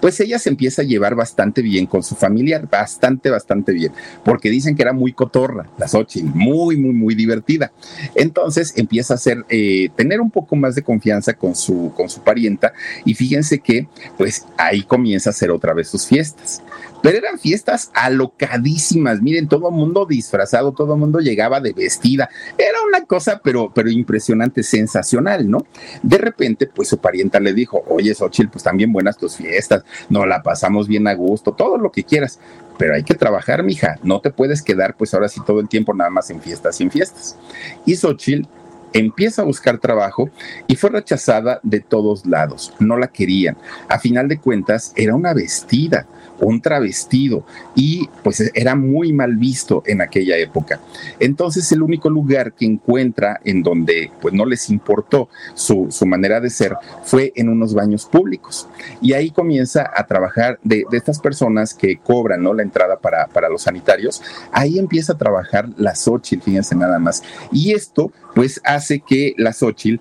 [0.00, 3.92] Pues ella se empieza a llevar bastante bien con su familiar, bastante, bastante bien,
[4.24, 7.72] porque dicen que era muy cotorra, la Xochitl, muy, muy, muy divertida.
[8.14, 12.20] Entonces empieza a hacer, eh, tener un poco más de confianza con su, con su
[12.22, 12.72] parienta
[13.04, 16.62] y fíjense que pues ahí comienza a hacer otra vez sus fiestas
[17.02, 19.20] pero eran fiestas alocadísimas.
[19.20, 22.28] Miren, todo el mundo disfrazado, todo el mundo llegaba de vestida.
[22.58, 25.66] Era una cosa, pero, pero impresionante, sensacional, ¿no?
[26.02, 30.26] De repente, pues su parienta le dijo, oye, Xochitl, pues también buenas tus fiestas, nos
[30.26, 32.38] la pasamos bien a gusto, todo lo que quieras,
[32.78, 35.94] pero hay que trabajar, mija, no te puedes quedar, pues ahora sí todo el tiempo
[35.94, 37.36] nada más en fiestas, en fiestas.
[37.84, 38.48] Y Xochitl
[38.92, 40.30] empieza a buscar trabajo
[40.66, 42.72] y fue rechazada de todos lados.
[42.78, 43.56] No la querían.
[43.88, 46.06] A final de cuentas, era una vestida
[46.40, 50.80] un travestido y pues era muy mal visto en aquella época.
[51.18, 56.50] Entonces el único lugar que encuentra en donde pues no les importó su, manera de
[56.50, 56.74] ser
[57.04, 58.68] fue en unos baños públicos
[59.00, 62.52] y ahí comienza a trabajar de, estas personas que cobran ¿no?
[62.52, 64.22] la entrada para, para los sanitarios,
[64.52, 67.22] ahí empieza a trabajar la Xochitl, fíjense nada más.
[67.52, 70.00] Y esto pues hace que la Xochitl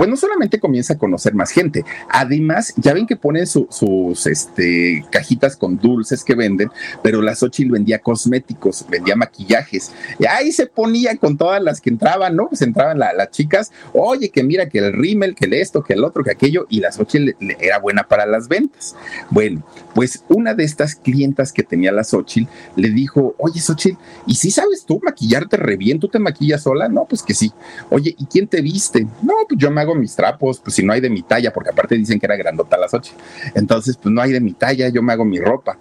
[0.00, 5.04] pues no solamente comienza a conocer más gente, además, ya ven que ponen sus este,
[5.10, 6.70] cajitas con dulces que venden,
[7.02, 11.90] pero la Xochitl vendía cosméticos, vendía maquillajes, y ahí se ponía con todas las que
[11.90, 12.48] entraban, ¿no?
[12.48, 16.02] Pues entraban las chicas, oye, que mira que el rímel, que el esto, que el
[16.02, 18.96] otro, que aquello, y la Xochitl era buena para las ventas.
[19.28, 19.62] Bueno,
[19.94, 24.50] pues una de estas clientas que tenía la Xochitl le dijo, oye Xochitl, ¿y si
[24.50, 26.00] sabes tú maquillarte re bien?
[26.00, 26.88] ¿Tú te maquillas sola?
[26.88, 27.52] No, pues que sí.
[27.90, 29.06] Oye, ¿y quién te viste?
[29.22, 31.70] No, pues yo me hago mis trapos, pues si no hay de mi talla, porque
[31.70, 33.16] aparte dicen que era grandota la Xochitl.
[33.54, 35.78] Entonces, pues no hay de mi talla, yo me hago mi ropa.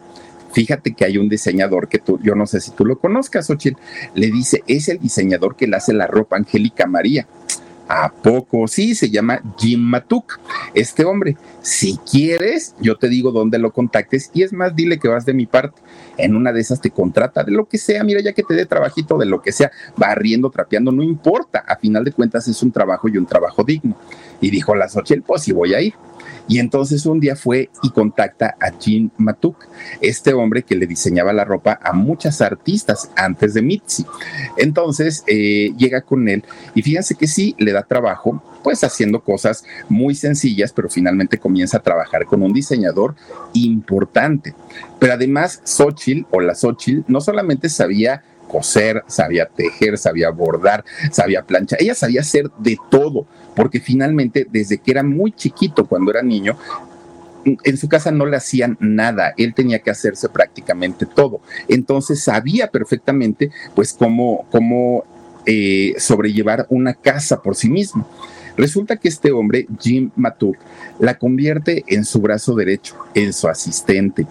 [0.51, 3.79] Fíjate que hay un diseñador que tú, yo no sé si tú lo conozcas, Xochitl,
[4.15, 7.27] le dice, es el diseñador que le hace la ropa Angélica María.
[7.91, 8.67] ¿A poco?
[8.67, 10.39] Sí, se llama Jim Matuk,
[10.75, 11.37] este hombre.
[11.63, 15.33] Si quieres, yo te digo dónde lo contactes y es más, dile que vas de
[15.33, 15.81] mi parte.
[16.15, 18.67] En una de esas te contrata de lo que sea, mira, ya que te dé
[18.67, 21.65] trabajito de lo que sea, barriendo, trapeando, no importa.
[21.67, 23.97] A final de cuentas es un trabajo y un trabajo digno.
[24.39, 25.95] Y dijo la Xochitl, pues sí voy a ir.
[26.49, 29.67] Y entonces un día fue y contacta a Jim Matuk,
[30.01, 34.03] este hombre que le diseñaba la ropa a muchas artistas antes de Mitzi.
[34.57, 39.63] Entonces eh, llega con él y fíjense que sí, le da trabajo, pues haciendo cosas
[39.89, 43.15] muy sencillas, pero finalmente comienza a trabajar con un diseñador
[43.53, 44.55] importante.
[44.97, 51.43] Pero además, Xochitl o la Xochitl no solamente sabía coser, sabía tejer, sabía bordar, sabía
[51.43, 51.81] planchar.
[51.81, 56.57] Ella sabía hacer de todo, porque finalmente desde que era muy chiquito, cuando era niño,
[57.45, 61.41] en su casa no le hacían nada, él tenía que hacerse prácticamente todo.
[61.67, 65.05] Entonces sabía perfectamente, pues, cómo, cómo
[65.45, 68.07] eh, sobrellevar una casa por sí mismo.
[68.57, 70.57] Resulta que este hombre, Jim Matuk,
[70.99, 74.27] la convierte en su brazo derecho, en su asistente.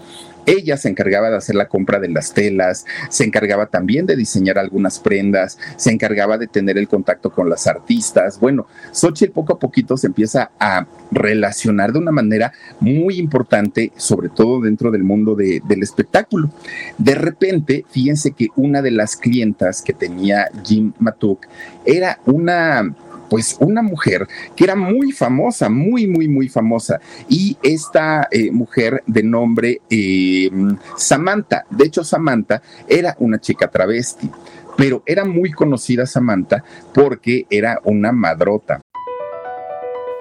[0.48, 4.58] Ella se encargaba de hacer la compra de las telas, se encargaba también de diseñar
[4.58, 8.40] algunas prendas, se encargaba de tener el contacto con las artistas.
[8.40, 14.30] Bueno, Xochitl poco a poquito se empieza a relacionar de una manera muy importante, sobre
[14.30, 16.50] todo dentro del mundo del espectáculo.
[16.96, 21.46] De repente, fíjense que una de las clientas que tenía Jim Matuk
[21.84, 22.94] era una
[23.28, 27.00] pues una mujer que era muy famosa, muy, muy, muy famosa.
[27.28, 30.50] Y esta eh, mujer de nombre eh,
[30.96, 34.30] Samantha, de hecho Samantha era una chica travesti,
[34.76, 36.62] pero era muy conocida Samantha
[36.92, 38.80] porque era una madrota.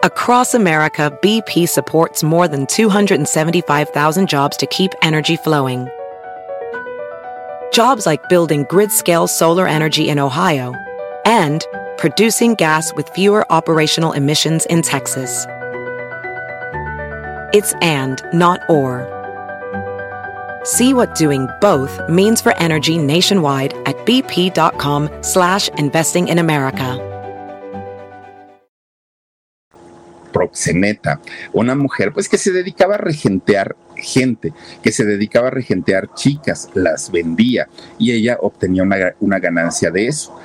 [0.04, 5.88] Across America, BP supports more than 275,000 jobs to keep energy flowing.
[7.74, 10.74] Jobs like building grid-scale solar energy in Ohio
[11.26, 11.65] and
[11.97, 15.45] producing gas with fewer operational emissions in Texas.
[17.53, 19.07] It's and, not or.
[20.63, 26.99] See what doing both means for energy nationwide at bp.com slash investing in America.
[30.33, 31.19] Proxeneta,
[31.53, 36.69] una mujer pues que se dedicaba a regentear gente, que se dedicaba a regentear chicas,
[36.75, 40.38] las vendía y ella obtenía una, una ganancia de eso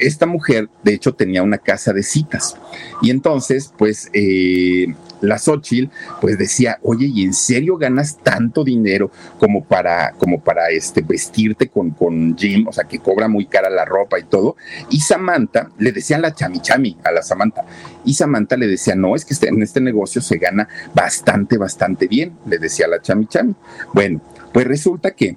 [0.00, 2.56] esta mujer, de hecho, tenía una casa de citas.
[3.02, 4.86] Y entonces, pues, eh,
[5.20, 10.70] la Xochitl, pues decía, oye, ¿y en serio ganas tanto dinero como para, como para
[10.70, 12.66] este, vestirte con, con Jim?
[12.68, 14.56] O sea, que cobra muy cara la ropa y todo.
[14.90, 17.64] Y Samantha, le decía a la chami chami, a la Samantha.
[18.04, 22.06] Y Samantha le decía, no, es que este, en este negocio se gana bastante, bastante
[22.06, 23.54] bien, le decía la chami chami.
[23.92, 24.20] Bueno,
[24.52, 25.36] pues resulta que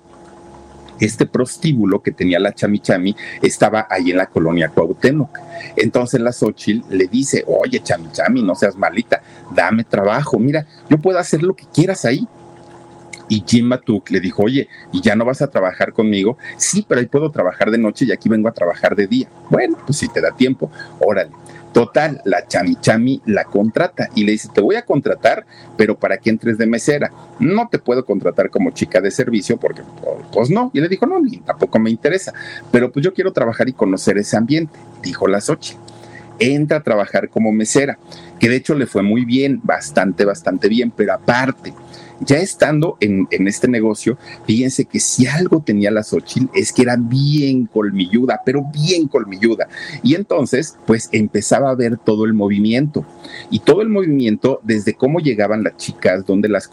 [1.02, 5.38] este prostíbulo que tenía la Chamichami estaba ahí en la colonia Cuauhtémoc.
[5.76, 9.22] Entonces la Xochitl le dice, oye Chamichami, no seas malita,
[9.54, 12.28] dame trabajo, mira, yo puedo hacer lo que quieras ahí.
[13.30, 16.38] Y Jim Matuk le dijo, oye, ¿y ya no vas a trabajar conmigo?
[16.58, 19.30] Sí, pero ahí puedo trabajar de noche y aquí vengo a trabajar de día.
[19.50, 21.32] Bueno, pues si te da tiempo, órale.
[21.74, 25.46] Total, la Chami Chami la contrata y le dice, te voy a contratar,
[25.78, 27.12] pero para que entres de mesera.
[27.40, 29.82] No te puedo contratar como chica de servicio porque,
[30.34, 30.70] pues no.
[30.74, 32.34] Y le dijo, no, ni tampoco me interesa,
[32.72, 35.76] pero pues yo quiero trabajar y conocer ese ambiente, dijo la Sochi.
[36.40, 38.00] Entra a trabajar como mesera,
[38.40, 41.74] que de hecho le fue muy bien, bastante, bastante bien, pero aparte,
[42.22, 46.96] ya estando en, este negocio, fíjense que si algo tenía la Xochitl es que era
[46.98, 49.68] bien colmilluda, pero bien colmilluda.
[50.04, 53.06] Y entonces, pues empezaba a ver todo el movimiento.
[53.50, 56.70] Y todo el movimiento, desde cómo llegaban las chicas, dónde las,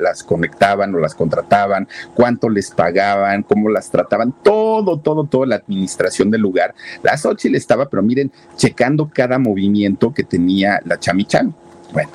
[0.00, 5.56] las conectaban o las contrataban, cuánto les pagaban, cómo las trataban, todo, todo, toda la
[5.56, 6.74] administración del lugar.
[7.02, 11.54] La Xochitl estaba, pero miren, checando cada movimiento que tenía la Chamichan.
[11.92, 12.10] Bueno,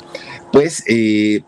[0.52, 1.44] pues eh,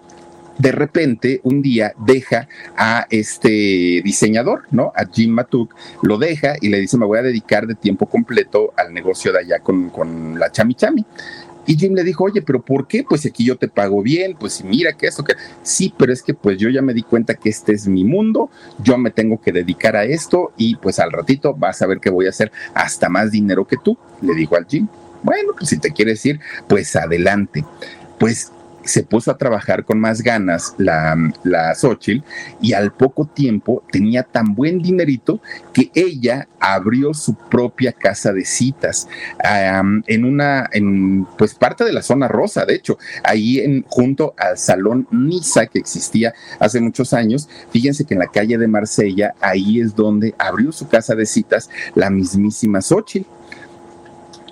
[0.63, 2.47] de repente un día deja
[2.77, 4.93] a este diseñador, ¿no?
[4.95, 8.71] A Jim Matuk, lo deja y le dice, me voy a dedicar de tiempo completo
[8.77, 11.05] al negocio de allá con, con la Chami Chami.
[11.65, 13.03] Y Jim le dijo, oye, pero ¿por qué?
[13.03, 15.33] Pues aquí yo te pago bien, pues mira que esto, que
[15.63, 18.49] sí, pero es que pues yo ya me di cuenta que este es mi mundo,
[18.81, 22.09] yo me tengo que dedicar a esto y pues al ratito vas a ver que
[22.09, 24.87] voy a hacer hasta más dinero que tú, le dijo al Jim.
[25.23, 26.39] Bueno, pues si te quieres ir,
[26.69, 27.65] pues adelante.
[28.17, 28.51] Pues
[28.83, 32.23] se puso a trabajar con más ganas la, la Xochitl
[32.61, 35.39] y al poco tiempo tenía tan buen dinerito
[35.73, 39.07] que ella abrió su propia casa de citas
[40.07, 44.57] en una, en pues parte de la zona rosa, de hecho, ahí en, junto al
[44.57, 47.49] salón Nisa que existía hace muchos años.
[47.71, 51.69] Fíjense que en la calle de Marsella, ahí es donde abrió su casa de citas
[51.95, 53.27] la mismísima Xochitl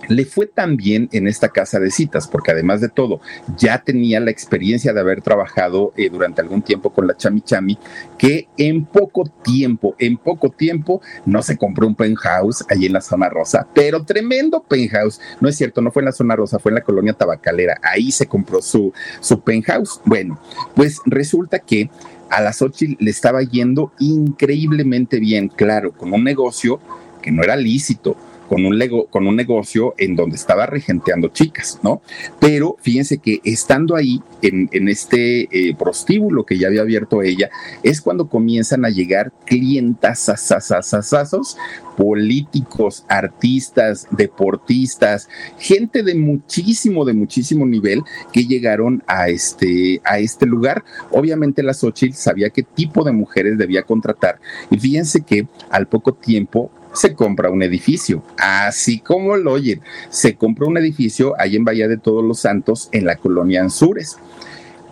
[0.07, 3.21] le fue tan bien en esta casa de citas, porque además de todo,
[3.57, 7.77] ya tenía la experiencia de haber trabajado eh, durante algún tiempo con la Chami Chami,
[8.17, 13.01] que en poco tiempo, en poco tiempo, no se compró un penthouse allí en la
[13.01, 15.19] zona rosa, pero tremendo penthouse.
[15.39, 17.77] No es cierto, no fue en la zona rosa, fue en la colonia tabacalera.
[17.81, 20.01] Ahí se compró su, su penthouse.
[20.05, 20.39] Bueno,
[20.75, 21.89] pues resulta que
[22.29, 26.79] a las ocho le estaba yendo increíblemente bien, claro, con un negocio
[27.21, 28.15] que no era lícito
[28.51, 32.01] con un, lego, con un negocio en donde estaba regenteando chicas, ¿no?
[32.41, 37.49] Pero fíjense que estando ahí en, este eh, prostíbulo que ya había abierto ella,
[37.81, 41.55] es cuando comienzan a llegar clientas asasasasazos,
[41.95, 50.45] políticos, artistas, deportistas, gente de muchísimo, de muchísimo nivel que llegaron a este, a este
[50.45, 50.83] lugar.
[51.11, 56.13] Obviamente la Xochitl sabía qué tipo de mujeres debía contratar y fíjense que al poco
[56.13, 61.65] tiempo se compra un edificio, así como lo oyen, se compra un edificio ahí en
[61.65, 64.17] Bahía de Todos los Santos, en la colonia Anzures.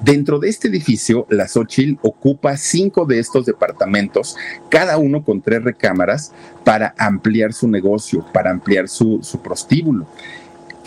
[0.02, 4.38] Dentro de este edificio, la Xochitl ocupa cinco de estos departamentos,
[4.70, 6.32] cada uno con tres recámaras,
[6.64, 10.08] para ampliar su negocio, para ampliar su, su prostíbulo.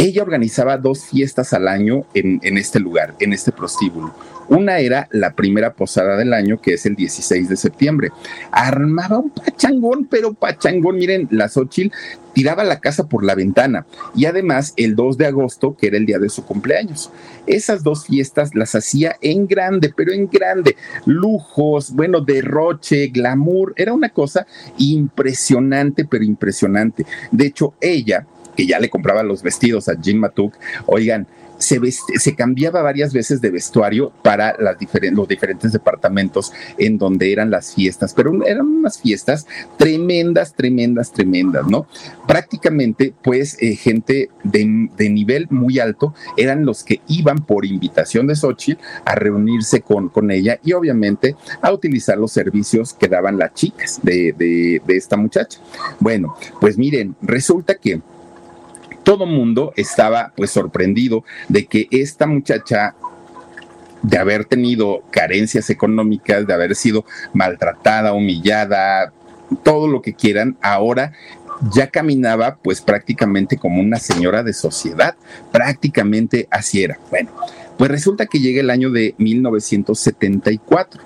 [0.02, 4.12] Ella organizaba dos fiestas al año en, en este lugar, en este prostíbulo.
[4.48, 8.10] Una era la primera posada del año, que es el 16 de septiembre.
[8.50, 10.96] Armaba un pachangón, pero pachangón.
[10.96, 11.94] Miren, la Xochitl
[12.32, 13.86] tiraba la casa por la ventana.
[14.16, 17.12] Y además, el 2 de agosto, que era el día de su cumpleaños.
[17.46, 20.76] Esas dos fiestas las hacía en grande, pero en grande.
[21.06, 23.72] Lujos, bueno, derroche, glamour.
[23.76, 24.48] Era una cosa
[24.78, 27.06] impresionante, pero impresionante.
[27.30, 28.26] De hecho, ella
[28.56, 30.54] que ya le compraba los vestidos a Jim Matuk,
[30.86, 31.26] oigan,
[31.62, 34.76] se, se, cambiaba varias veces de vestuario para las
[35.12, 39.46] los diferentes departamentos en donde eran las fiestas, pero eran unas fiestas
[39.76, 41.86] tremendas, tremendas, tremendas, ¿no?
[42.26, 48.26] Prácticamente, pues, eh, gente de, de, nivel muy alto eran los que iban por invitación
[48.26, 53.38] de Xochitl a reunirse con, con ella y obviamente a utilizar los servicios que daban
[53.38, 55.60] las chicas de, de esta muchacha.
[56.00, 58.00] Bueno, pues miren, resulta que
[59.02, 62.94] todo mundo estaba pues sorprendido de que esta muchacha
[64.02, 69.12] de haber tenido carencias económicas, de haber sido maltratada, humillada,
[69.62, 71.12] todo lo que quieran, ahora
[71.72, 75.14] ya caminaba pues prácticamente como una señora de sociedad,
[75.52, 76.98] prácticamente así era.
[77.10, 77.30] Bueno,
[77.78, 81.00] pues resulta que llega el año de 1974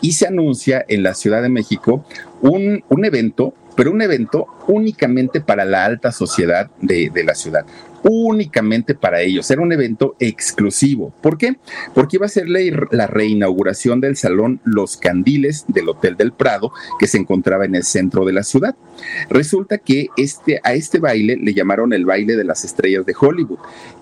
[0.00, 2.04] y se anuncia en la Ciudad de México
[2.40, 7.64] un, un evento pero un evento únicamente para la alta sociedad de, la ciudad
[8.02, 9.50] únicamente para ellos.
[9.50, 11.14] Era un evento exclusivo.
[11.22, 11.56] ¿Por qué?
[11.94, 12.60] Porque iba a ser la,
[12.90, 17.84] la, reinauguración del salón Los Candiles del Hotel del Prado, que se encontraba en el
[17.84, 18.76] centro de la ciudad.
[19.30, 23.60] Resulta que este, a este baile le llamaron el baile de las estrellas de Hollywood.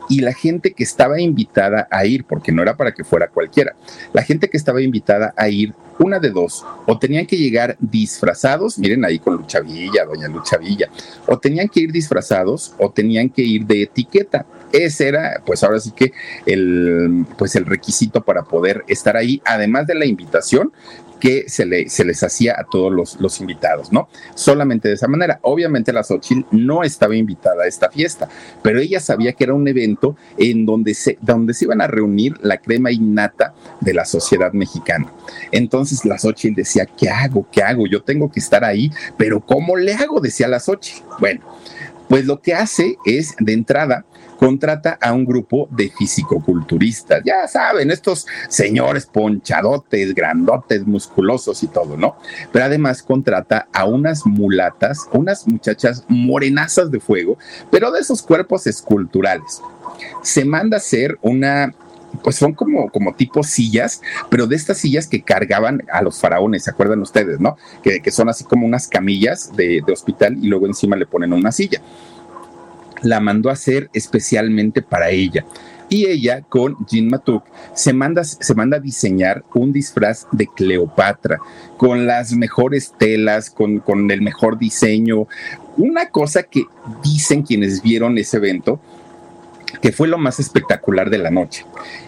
[0.09, 3.75] Y la gente que estaba invitada a ir, porque no era para que fuera cualquiera,
[4.13, 8.79] la gente que estaba invitada a ir una de dos, o tenían que llegar disfrazados,
[8.79, 10.89] miren ahí con Lucha Villa, doña Lucha Villa,
[11.27, 14.47] o tenían que ir disfrazados o tenían que ir de etiqueta.
[14.73, 16.13] Ese era, pues ahora sí que
[16.47, 20.73] el, pues el requisito para poder estar ahí, además de la invitación,
[21.19, 24.09] que se, le, se les hacía a todos los, invitados, ¿no?
[24.35, 25.39] Solamente de esa manera.
[25.43, 28.29] Obviamente la Xochitl no estaba invitada a esta fiesta,
[28.63, 32.35] pero ella sabía que era un evento en donde se, donde se iban a reunir
[32.43, 35.13] la crema innata de la sociedad mexicana.
[35.53, 37.47] Entonces la Xochitl decía, ¿qué hago?
[37.51, 37.87] ¿Qué hago?
[37.87, 40.21] Yo tengo que estar ahí, pero ¿cómo le hago?
[40.21, 41.03] Decía la Xochitl.
[41.21, 41.41] Bueno,
[42.09, 44.07] pues lo que hace es, de entrada,
[44.39, 47.23] contrata a un grupo de fisicoculturistas.
[47.25, 52.17] Ya saben, estos señores ponchadotes, grandotes, musculosos y todo, ¿no?
[52.53, 57.37] Pero además contrata a unas mulatas, unas muchachas morenazas de fuego,
[57.71, 59.61] pero de esos cuerpos esculturales.
[60.23, 61.75] Se manda a hacer una
[62.23, 66.65] pues son como, como tipo sillas, pero de estas sillas que cargaban a los faraones,
[66.65, 67.59] ¿se acuerdan ustedes, no?
[67.83, 71.53] Que, son así como unas camillas de, de hospital y luego encima le ponen una
[71.53, 71.83] silla
[73.03, 75.45] la mandó a hacer especialmente para ella
[75.89, 77.45] y ella con Jean Matuk
[77.75, 81.39] se manda, se manda a diseñar un disfraz de Cleopatra
[81.77, 85.27] con las mejores telas, con, con el mejor diseño.
[85.77, 86.65] Una cosa que
[87.03, 88.81] dicen quienes vieron ese evento,
[89.81, 91.65] que fue lo más espectacular de la noche.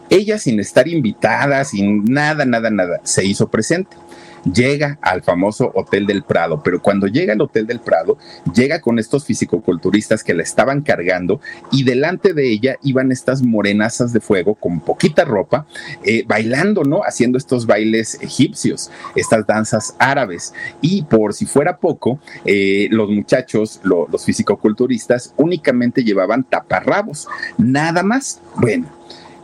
[0.08, 3.96] Ella sin estar invitada, sin nada, nada, nada, se hizo presente
[4.44, 8.18] llega al famoso Hotel del Prado, pero cuando llega al Hotel del Prado,
[8.54, 14.12] llega con estos fisicoculturistas que la estaban cargando y delante de ella iban estas morenazas
[14.12, 15.66] de fuego con poquita ropa,
[16.04, 17.02] eh, bailando, ¿no?
[17.02, 20.52] Haciendo estos bailes egipcios, estas danzas árabes.
[20.80, 27.28] Y por si fuera poco, eh, los muchachos, los fisicoculturistas, únicamente llevaban taparrabos,
[27.58, 28.40] nada más.
[28.56, 28.86] Bueno,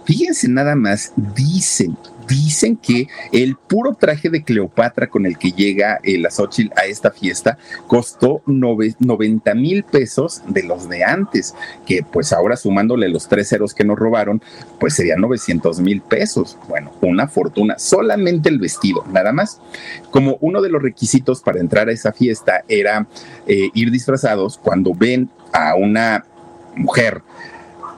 [0.05, 1.97] fíjense nada más, dicen
[2.29, 7.11] dicen que el puro traje de Cleopatra con el que llega el eh, a esta
[7.11, 11.55] fiesta costó 90 mil pesos de los de antes,
[11.87, 14.43] que pues ahora sumándole los tres ceros que nos robaron,
[14.79, 16.59] pues serían 900 mil pesos.
[16.69, 19.61] Bueno, una fortuna, solamente el vestido, nada más.
[20.11, 23.07] Como uno de los requisitos para entrar a esa fiesta era
[23.47, 26.25] eh, ir disfrazados cuando ven a una
[26.77, 27.23] mujer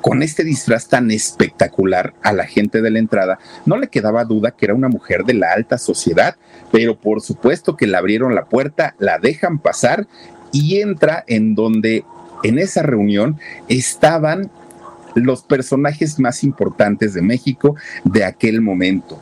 [0.09, 4.53] con este disfraz tan espectacular a la gente de la entrada, no le quedaba duda
[4.53, 6.37] que era una mujer de la alta sociedad,
[6.73, 10.07] pero por supuesto que le abrieron la puerta, la dejan pasar
[10.51, 12.07] y entra en donde
[12.43, 13.39] en esa reunión
[13.69, 14.51] estaban
[15.15, 19.21] los personajes más importantes de México de aquel momento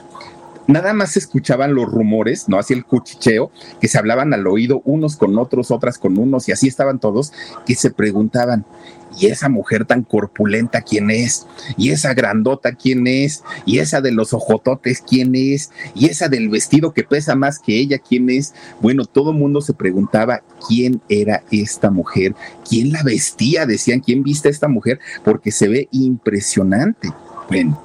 [0.66, 2.58] nada más escuchaban los rumores, ¿no?
[2.58, 6.52] Así el cuchicheo, que se hablaban al oído unos con otros, otras con unos, y
[6.52, 7.32] así estaban todos,
[7.64, 8.64] que se preguntaban,
[9.18, 11.46] ¿Y esa mujer tan corpulenta quién es?
[11.76, 13.42] ¿Y esa grandota quién es?
[13.64, 15.70] ¿Y esa de los ojototes quién es?
[15.94, 18.54] ¿Y esa del vestido que pesa más que ella quién es?
[18.80, 22.34] Bueno, todo el mundo se preguntaba quién era esta mujer,
[22.68, 25.00] quién la vestía, decían, ¿quién viste a esta mujer?
[25.24, 27.10] Porque se ve impresionante.
[27.48, 27.82] Bueno,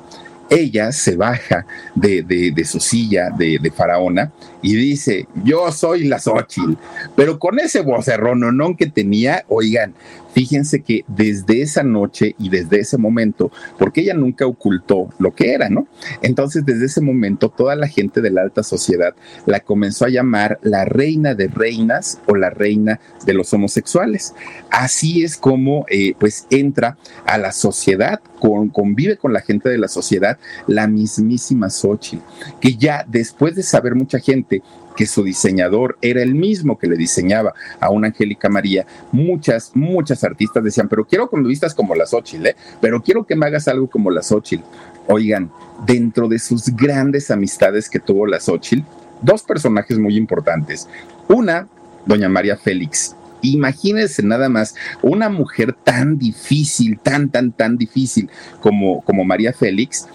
[0.51, 1.65] ella se baja
[1.95, 6.75] de, su silla de, faraona y dice, yo soy la Xochitl,
[7.15, 8.41] pero con ese vocerrón
[8.77, 9.93] que tenía, oigan,
[10.33, 15.53] fíjense que desde esa noche y desde ese momento, porque ella nunca ocultó lo que
[15.53, 15.87] era, ¿no?
[16.21, 19.13] Entonces, desde ese momento, toda la gente de la alta sociedad
[19.45, 24.33] la comenzó a llamar la reina de reinas o la reina de los homosexuales.
[24.69, 29.87] Así es como, eh, pues, entra a la sociedad, convive con la gente de la
[29.87, 30.37] sociedad,
[30.67, 32.23] la mismísima Xochitl,
[32.59, 34.50] que ya después de saber mucha gente
[34.95, 40.23] que su diseñador era el mismo que le diseñaba a una Angélica María, muchas, muchas
[40.23, 42.55] artistas decían, pero quiero vistas como la Xochitl, ¿eh?
[42.81, 44.63] pero quiero que me hagas algo como la Xochitl.
[45.07, 45.49] Oigan,
[45.85, 48.83] dentro de sus grandes amistades que tuvo la Xochitl,
[49.21, 50.87] dos personajes muy importantes.
[51.27, 51.67] Una,
[52.05, 58.29] doña María Félix, Imagínense nada más una mujer tan difícil, tan, tan, tan difícil
[58.59, 60.07] como, como María Félix,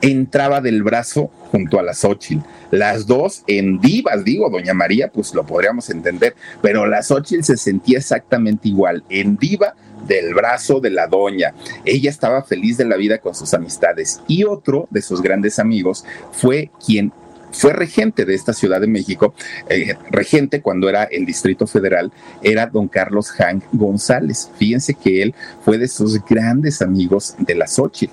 [0.00, 2.44] entraba del brazo junto a la Xochitl.
[2.70, 7.56] Las dos en divas, digo, doña María, pues lo podríamos entender, pero la Xochitl se
[7.56, 9.74] sentía exactamente igual, en diva
[10.06, 11.54] del brazo de la doña.
[11.84, 14.20] Ella estaba feliz de la vida con sus amistades.
[14.26, 17.12] Y otro de sus grandes amigos fue quien
[17.52, 19.34] fue regente de esta Ciudad de México,
[19.68, 24.50] eh, regente cuando era el Distrito Federal, era don Carlos Hank González.
[24.56, 25.34] Fíjense que él
[25.64, 28.12] fue de sus grandes amigos de la Xochitl.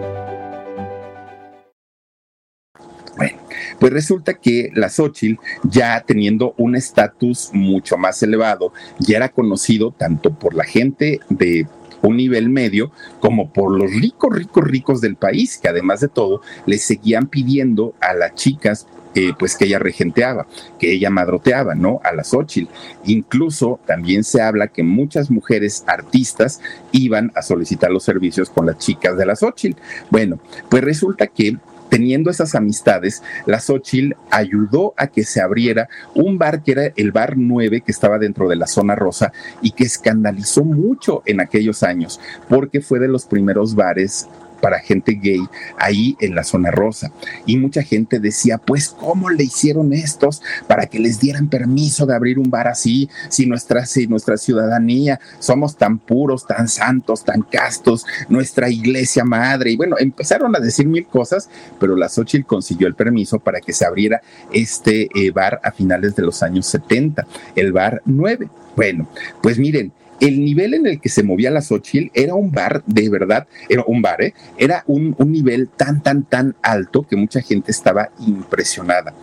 [3.81, 9.89] Pues resulta que la Xochitl, ya teniendo un estatus mucho más elevado, ya era conocido
[9.89, 11.65] tanto por la gente de
[12.03, 16.41] un nivel medio como por los ricos, ricos, ricos del país, que además de todo
[16.67, 20.45] le seguían pidiendo a las chicas eh, pues que ella regenteaba,
[20.77, 22.01] que ella madroteaba, ¿no?
[22.03, 22.71] A la Xochitl.
[23.05, 26.61] Incluso también se habla que muchas mujeres artistas
[26.91, 29.81] iban a solicitar los servicios con las chicas de la Xochitl.
[30.11, 31.57] Bueno, pues resulta que
[31.91, 37.11] teniendo esas amistades, la Xochitl ayudó a que se abriera un bar que era el
[37.11, 41.83] Bar 9, que estaba dentro de la zona rosa y que escandalizó mucho en aquellos
[41.83, 44.29] años, porque fue de los primeros bares
[44.61, 45.41] para gente gay
[45.77, 47.11] ahí en la zona rosa.
[47.45, 52.15] Y mucha gente decía, pues, ¿cómo le hicieron estos para que les dieran permiso de
[52.15, 53.09] abrir un bar así?
[53.29, 59.71] Si nuestra, si nuestra ciudadanía somos tan puros, tan santos, tan castos, nuestra iglesia madre.
[59.71, 61.49] Y bueno, empezaron a decir mil cosas,
[61.79, 66.15] pero la Xochitl consiguió el permiso para que se abriera este eh, bar a finales
[66.15, 68.49] de los años 70, el bar 9.
[68.75, 69.07] Bueno,
[69.41, 69.91] pues miren,
[70.21, 73.83] el nivel en el que se movía la Xochitl era un bar, de verdad, era
[73.85, 74.33] un bar, ¿eh?
[74.57, 79.13] era un, nivel tan, tan, tan alto que mucha gente estaba impresionada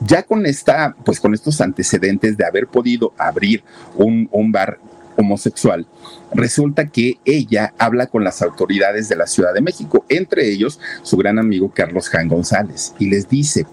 [0.00, 3.62] ya con esta, pues con estos antecedentes de haber podido abrir
[3.96, 4.78] un, un, bar
[5.16, 5.86] homosexual,
[6.32, 11.16] resulta que ella habla con las autoridades de la Ciudad de México, entre ellos su
[11.16, 13.66] gran amigo Carlos Jan González, y les dice,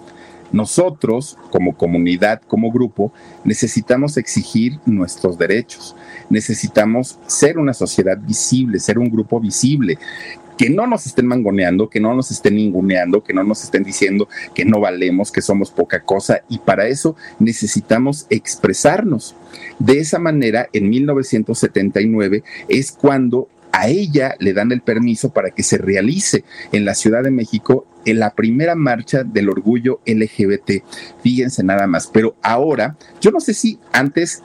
[0.52, 5.96] nosotros, como comunidad, como grupo, necesitamos exigir nuestros derechos.
[6.30, 9.98] Necesitamos ser una sociedad visible, ser un grupo visible
[10.58, 14.28] que no nos estén mangoneando, que no nos estén ninguneando, que no nos estén diciendo
[14.54, 19.36] que no valemos, que somos poca cosa, y para eso necesitamos expresarnos.
[19.80, 25.64] De esa manera, en 1979 es cuando a ella le dan el permiso para que
[25.64, 30.84] se realice en la Ciudad de México en la primera marcha del orgullo LGBT.
[31.22, 34.44] Fíjense nada más, pero ahora, yo no sé si antes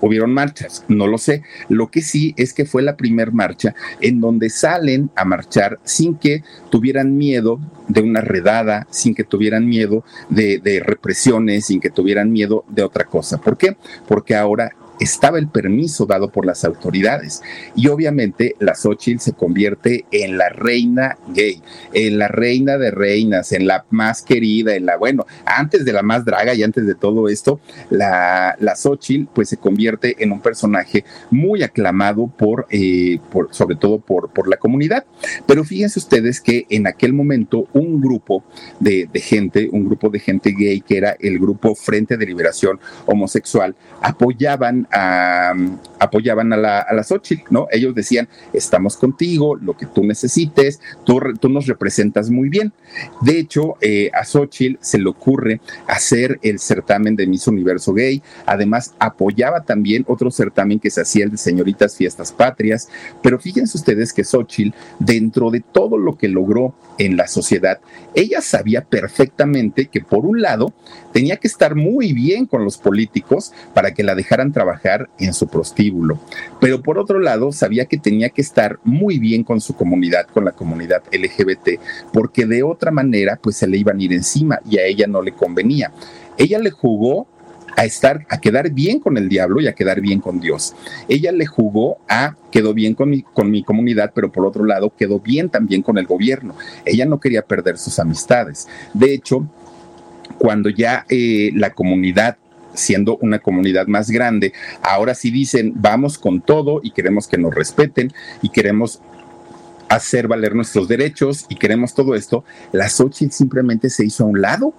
[0.00, 1.42] hubieron marchas, no lo sé.
[1.68, 6.16] Lo que sí es que fue la primera marcha en donde salen a marchar sin
[6.16, 11.90] que tuvieran miedo de una redada, sin que tuvieran miedo de, de represiones, sin que
[11.90, 13.40] tuvieran miedo de otra cosa.
[13.40, 13.76] ¿Por qué?
[14.08, 14.72] Porque ahora
[15.02, 17.42] estaba el permiso dado por las autoridades.
[17.74, 21.60] Y obviamente la Xochitl se convierte en la reina gay,
[21.92, 26.02] en la reina de reinas, en la más querida, en la, bueno, antes de la
[26.02, 28.74] más draga y antes de todo esto, la, la
[29.32, 34.48] pues se convierte en un personaje muy aclamado por, eh, por sobre todo por, por
[34.48, 35.04] la comunidad.
[35.46, 38.44] Pero fíjense ustedes que en aquel momento un grupo
[38.80, 43.74] de gente, un grupo de gente gay que era el grupo Frente de Liberación Homosexual,
[44.00, 47.66] apoyaban apoyaban a la, a Xochitl, ¿no?
[47.70, 52.72] Ellos decían, estamos contigo, lo que tú necesites, tú, tú nos representas muy bien.
[53.22, 58.22] De hecho, eh, a Xochitl se le ocurre hacer el certamen de Miss Universo Gay,
[58.44, 62.88] además apoyaba también otro certamen que se hacía el de Señoritas Fiestas Patrias,
[63.22, 67.80] pero fíjense ustedes que Xochitl, dentro de todo lo que logró en la sociedad,
[68.14, 70.74] ella sabía perfectamente que por un lado
[71.12, 74.81] tenía que estar muy bien con los políticos para que la dejaran trabajar
[75.18, 76.18] en su prostíbulo,
[76.60, 80.44] pero por otro lado sabía que tenía que estar muy bien con su comunidad, con
[80.44, 81.80] la comunidad LGBT,
[82.12, 85.22] porque de otra manera pues se le iban a ir encima y a ella no
[85.22, 85.92] le convenía.
[86.36, 87.26] Ella le jugó
[87.76, 90.74] a estar, a quedar bien con el diablo y a quedar bien con Dios.
[91.08, 95.48] Ella le jugó a quedó bien con mi, comunidad, pero por otro lado quedó bien
[95.48, 96.54] también con el gobierno.
[96.84, 98.68] Ella no quería perder sus amistades.
[98.92, 99.48] De hecho,
[100.38, 102.36] cuando ya eh, la comunidad
[102.74, 104.52] siendo una comunidad más grande,
[104.82, 108.12] ahora sí dicen, vamos con todo y queremos que nos respeten
[108.42, 109.00] y queremos
[109.92, 114.40] hacer valer nuestros derechos y queremos todo esto, la Xochitl simplemente se hizo a un
[114.40, 114.72] lado.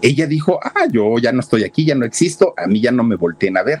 [0.00, 3.02] Ella dijo, ah, yo ya no estoy aquí, ya no existo, a mí ya no
[3.02, 3.80] me volteen a ver.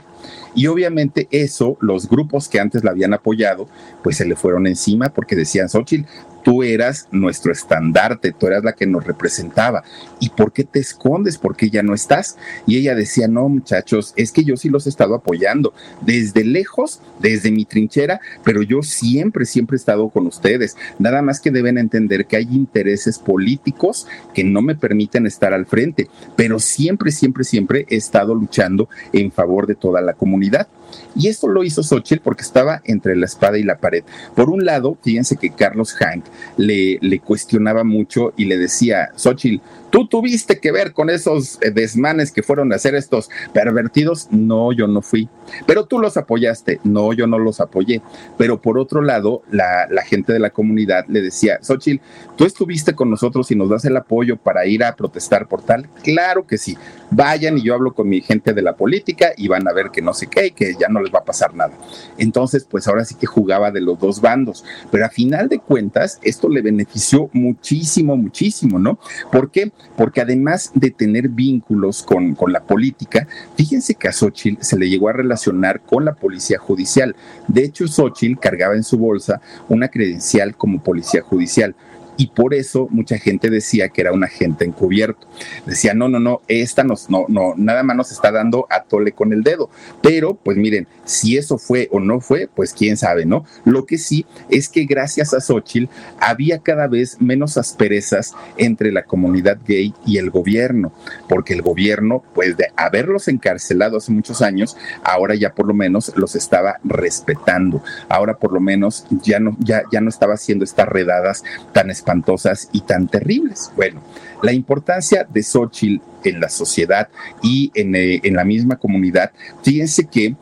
[0.54, 3.68] Y obviamente eso, los grupos que antes la habían apoyado,
[4.02, 6.08] pues se le fueron encima porque decían, Xochitl,
[6.48, 9.84] tú eras nuestro estandarte, tú eras la que nos representaba.
[10.18, 11.36] ¿Y por qué te escondes?
[11.36, 12.38] ¿Por qué ya no estás?
[12.66, 17.02] Y ella decía, no, muchachos, es que yo sí los he estado apoyando desde lejos,
[17.20, 20.74] desde mi trinchera, pero yo siempre, siempre he estado con ustedes.
[20.98, 25.66] Nada más que deben entender que hay intereses políticos que no me permiten estar al
[25.66, 30.66] frente, pero siempre, siempre, siempre he estado luchando en favor de toda la comunidad.
[31.14, 34.04] Y esto lo hizo Xochitl porque estaba entre la espada y la pared.
[34.34, 36.24] Por un lado, fíjense que Carlos Hank
[36.56, 41.70] le, le cuestionaba mucho y le decía, Xochitl, ¿Tú tuviste que ver con esos eh,
[41.70, 44.28] desmanes que fueron a hacer estos pervertidos?
[44.30, 45.28] No, yo no fui.
[45.66, 46.80] Pero tú los apoyaste.
[46.84, 48.02] No, yo no los apoyé.
[48.36, 52.02] Pero por otro lado, la, gente de la comunidad le decía, Xochitl,
[52.36, 55.88] ¿tú estuviste con nosotros y nos das el apoyo para ir a protestar por tal?
[56.02, 56.76] Claro que sí.
[57.10, 60.02] Vayan y yo hablo con mi gente de la política y van a ver que
[60.02, 61.72] no sé qué y que ya no les va a pasar nada.
[62.18, 64.64] Entonces, pues ahora sí que jugaba de los dos bandos.
[64.90, 68.98] Pero a final de cuentas, esto le benefició muchísimo, muchísimo, ¿no?
[69.32, 69.72] ¿Por qué?
[69.96, 73.26] Porque además de tener vínculos con, con la política,
[73.56, 77.16] fíjense que a Xochitl se le llegó a relacionar con la policía judicial.
[77.46, 81.74] De hecho, Xochitl cargaba en su bolsa una credencial como policía judicial
[82.18, 85.28] y por eso mucha gente decía que era un agente encubierto.
[85.64, 89.12] Decía, no, no, no, esta nos, no, no, nada más nos está dando a tole
[89.12, 89.70] con el dedo.
[90.02, 93.44] Pero, pues miren, si eso fue o no fue, pues quién sabe, ¿no?
[93.64, 95.88] Lo que sí es que gracias a Xochitl
[96.18, 100.92] había cada vez menos asperezas entre la comunidad gay y el gobierno,
[101.28, 106.12] porque el gobierno, pues de haberlos encarcelado hace muchos años, ahora ya por lo menos
[106.16, 107.80] los estaba respetando.
[108.08, 112.70] Ahora por lo menos ya no, ya, ya no estaba haciendo estas redadas tan espantosas
[112.72, 113.70] y tan terribles.
[113.76, 114.00] Bueno,
[114.42, 117.08] la importancia de Xochitl en la sociedad
[117.42, 119.32] y en, eh, en la misma comunidad,
[119.62, 120.34] fíjense que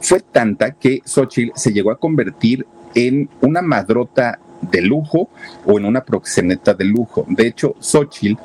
[0.00, 5.30] fue tanta que Xochitl se llegó a convertir en una madrota de lujo
[5.64, 7.24] o en una proxeneta de lujo.
[7.28, 8.38] De hecho, Xochitl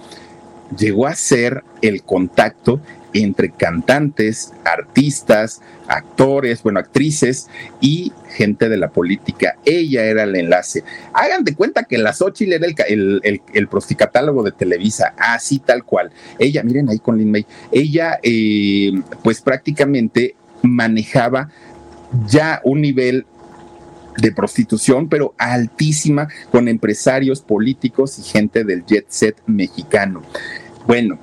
[0.78, 2.80] llegó a ser el contacto
[3.14, 7.47] entre cantantes, artistas, actores, bueno, actrices
[7.82, 9.55] y gente de la política.
[9.66, 10.84] Ella era el enlace.
[11.14, 15.84] Hagan de cuenta que la Xochitl era el, el, el, prosticatálogo de Televisa, así tal
[15.84, 16.12] cual.
[16.38, 18.91] Ella, miren ahí con Lin May, ella eh,
[19.24, 21.49] pues prácticamente manejaba
[22.28, 23.26] ya un nivel
[24.18, 30.22] de prostitución, pero altísima, con empresarios políticos y gente del jet set mexicano.
[30.86, 31.20] Bueno,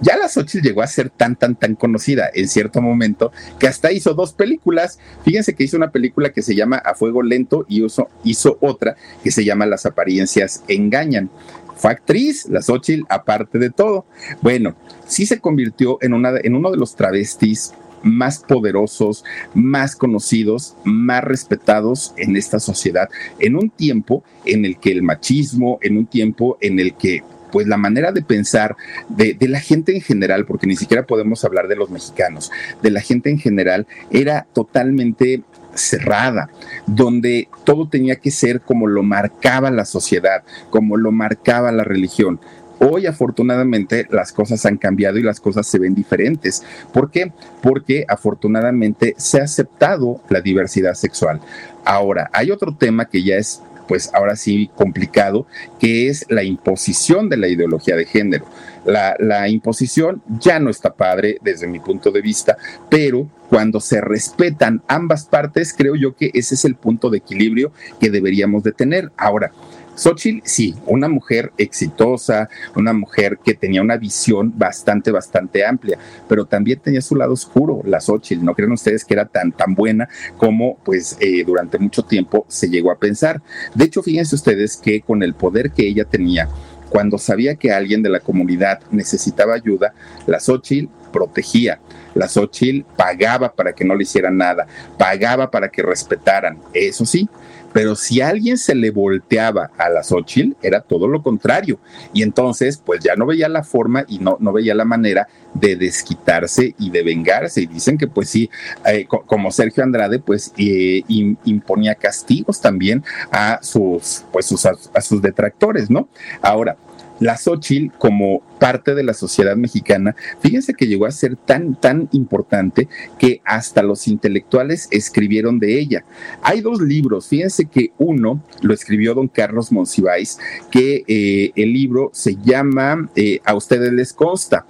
[0.00, 3.92] ya la Xochitl llegó a ser tan, tan, tan conocida en cierto momento que hasta
[3.92, 4.98] hizo dos películas.
[5.24, 8.96] Fíjense que hizo una película que se llama A Fuego Lento y hizo, hizo otra
[9.22, 11.30] que se llama Las apariencias engañan.
[11.76, 14.06] Fue actriz, la Xochitl, aparte de todo.
[14.40, 14.76] Bueno,
[15.06, 19.24] sí se convirtió en, una, en uno de los travestis más poderosos,
[19.54, 25.78] más conocidos, más respetados en esta sociedad, en un tiempo en el que el machismo,
[25.82, 27.22] en un tiempo en el que
[27.52, 28.76] pues la manera de pensar
[29.08, 32.50] de, la gente en general, porque ni siquiera podemos hablar de los mexicanos,
[32.82, 35.42] de la gente en general, era totalmente
[35.74, 36.50] cerrada,
[36.86, 42.40] donde todo tenía que ser como lo marcaba la sociedad, como lo marcaba la religión.
[42.78, 46.62] Hoy afortunadamente las cosas han cambiado y las cosas se ven diferentes.
[46.92, 47.32] ¿Por qué?
[47.62, 51.40] Porque afortunadamente se ha aceptado la diversidad sexual.
[51.84, 55.46] Ahora, hay otro tema que ya es pues ahora sí complicado,
[55.78, 58.46] que es la imposición de la ideología de género.
[58.84, 62.56] La, la, imposición ya no está padre desde mi punto de vista,
[62.88, 67.72] pero cuando se respetan ambas partes, creo yo que ese es el punto de equilibrio
[67.98, 69.10] que deberíamos de tener.
[69.16, 69.52] Ahora,
[69.96, 76.44] Xochitl, sí, una mujer exitosa, una mujer que tenía una visión bastante, bastante amplia, pero
[76.44, 78.44] también tenía su lado oscuro, la Xochitl.
[78.44, 82.68] No creen ustedes que era tan, tan buena como, pues, eh, durante mucho tiempo se
[82.68, 83.42] llegó a pensar.
[83.74, 86.48] De hecho, fíjense ustedes que con el poder que ella tenía,
[86.88, 89.92] cuando sabía que alguien de la comunidad necesitaba ayuda,
[90.26, 91.80] la Xochitl protegía.
[92.14, 94.66] La Xochitl pagaba para que no le hicieran nada,
[94.98, 96.58] pagaba para que respetaran.
[96.72, 97.28] Eso sí,
[97.76, 101.78] pero si alguien se le volteaba a la Xochitl, era todo lo contrario.
[102.14, 105.76] Y entonces, pues ya no veía la forma y no, no veía la manera de
[105.76, 107.60] desquitarse y de vengarse.
[107.60, 108.48] Y dicen que, pues sí,
[108.86, 115.02] eh, como Sergio Andrade, pues eh, imponía castigos también a sus, pues sus, a, a
[115.02, 116.08] sus detractores, ¿no?
[116.40, 116.78] Ahora,
[117.20, 122.08] la Xochitl como parte de la sociedad mexicana, fíjense que llegó a ser tan, tan
[122.12, 122.88] importante
[123.18, 126.04] que hasta los intelectuales escribieron de ella.
[126.42, 130.38] Hay dos libros, fíjense que uno lo escribió don Carlos Monsiváis,
[130.70, 134.66] que eh, el libro se llama eh, A ustedes les consta.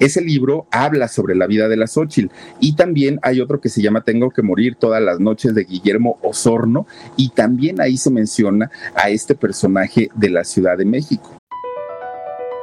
[0.00, 3.82] Ese libro habla sobre la vida de la Xochitl y también hay otro que se
[3.82, 6.86] llama Tengo que morir todas las noches de Guillermo Osorno
[7.16, 11.37] y también ahí se menciona a este personaje de la Ciudad de México.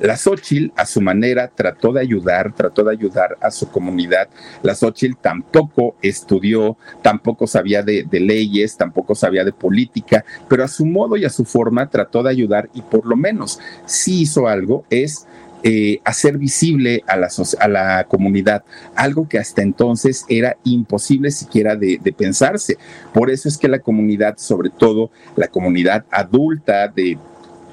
[0.00, 4.28] La Xochitl, a su manera, trató de ayudar, trató de ayudar a su comunidad.
[4.62, 10.86] La Xochitl tampoco estudió, tampoco sabía de, leyes, tampoco sabía de política, pero a su
[10.86, 14.84] modo y a su forma trató de ayudar y por lo menos sí hizo algo,
[14.88, 15.26] es
[15.62, 22.78] eh, hacer visible a la, comunidad, algo que hasta entonces era imposible siquiera de, pensarse.
[23.12, 27.18] Por eso es que la comunidad, sobre todo la comunidad adulta de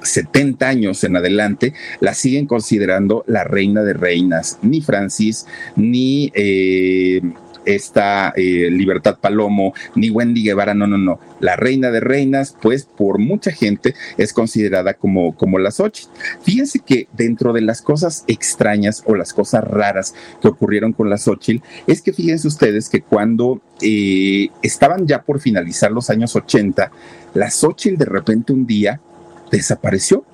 [0.02, 4.58] 70 años en adelante, la siguen considerando la reina de reinas.
[4.62, 5.46] Ni Francis,
[5.76, 6.32] ni...
[6.34, 7.20] Eh,
[7.68, 11.20] esta eh, Libertad Palomo, ni Wendy Guevara, no, no, no.
[11.40, 16.08] La reina de reinas, pues por mucha gente es considerada como, como la Xochitl.
[16.42, 21.18] Fíjense que dentro de las cosas extrañas o las cosas raras que ocurrieron con la
[21.18, 26.90] Xochitl, es que fíjense ustedes que cuando eh, estaban ya por finalizar los años 80,
[27.34, 29.00] la Xochitl de repente un día
[29.50, 30.24] desapareció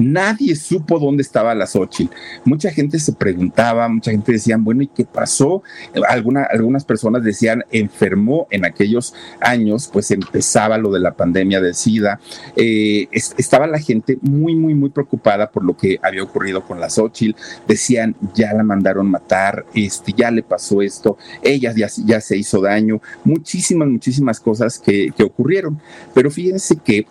[0.00, 2.14] Nadie supo dónde estaba la Xochitl.
[2.46, 5.62] Mucha gente se preguntaba, mucha gente decía, bueno, ¿y qué pasó?
[6.08, 9.12] algunas personas decían, enfermó en aquellos
[9.42, 12.18] años, pues empezaba lo de la pandemia de SIDA.
[12.56, 16.88] Eh, estaba la gente muy, muy, muy preocupada por lo que había ocurrido con la
[16.88, 17.38] Xochitl.
[17.68, 22.62] Decían, ya la mandaron matar, este, ya le pasó esto, ella ya, ya se hizo
[22.62, 23.02] daño.
[23.22, 25.78] Muchísimas, muchísimas cosas que, que ocurrieron.
[26.14, 27.04] Pero fíjense que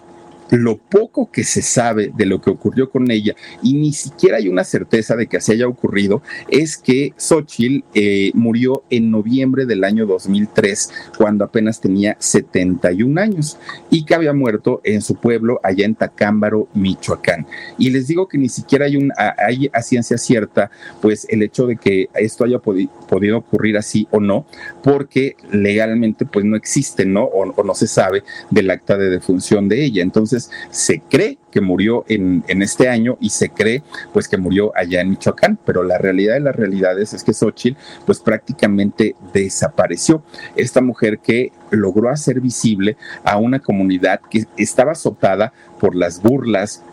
[0.52, 4.48] lo poco que se sabe de lo que ocurrió con ella y ni siquiera hay
[4.48, 9.84] una certeza de que así haya ocurrido es que Xochitl eh, murió en noviembre del
[9.84, 13.58] año 2003 cuando apenas tenía 71 años
[13.90, 17.46] y que había muerto en su pueblo allá en Tacámbaro, Michoacán.
[17.78, 20.72] Y les digo que ni siquiera hay, un, hay a ciencia cierta
[21.02, 24.46] pues el hecho de que esto haya podido ocurrir así o no,
[24.84, 27.24] porque legalmente pues no existe, ¿no?
[27.24, 30.02] O, o no se sabe del acta de defunción de ella.
[30.02, 30.39] Entonces,
[30.70, 33.84] se cree que murió en, este año y se cree
[34.14, 37.78] pues que murió allá en Michoacán, pero la realidad de las realidades es que Xochitl
[38.06, 40.24] pues prácticamente desapareció.
[40.56, 46.84] Esta mujer que logró hacer visible a una comunidad que estaba azotada por las burlas,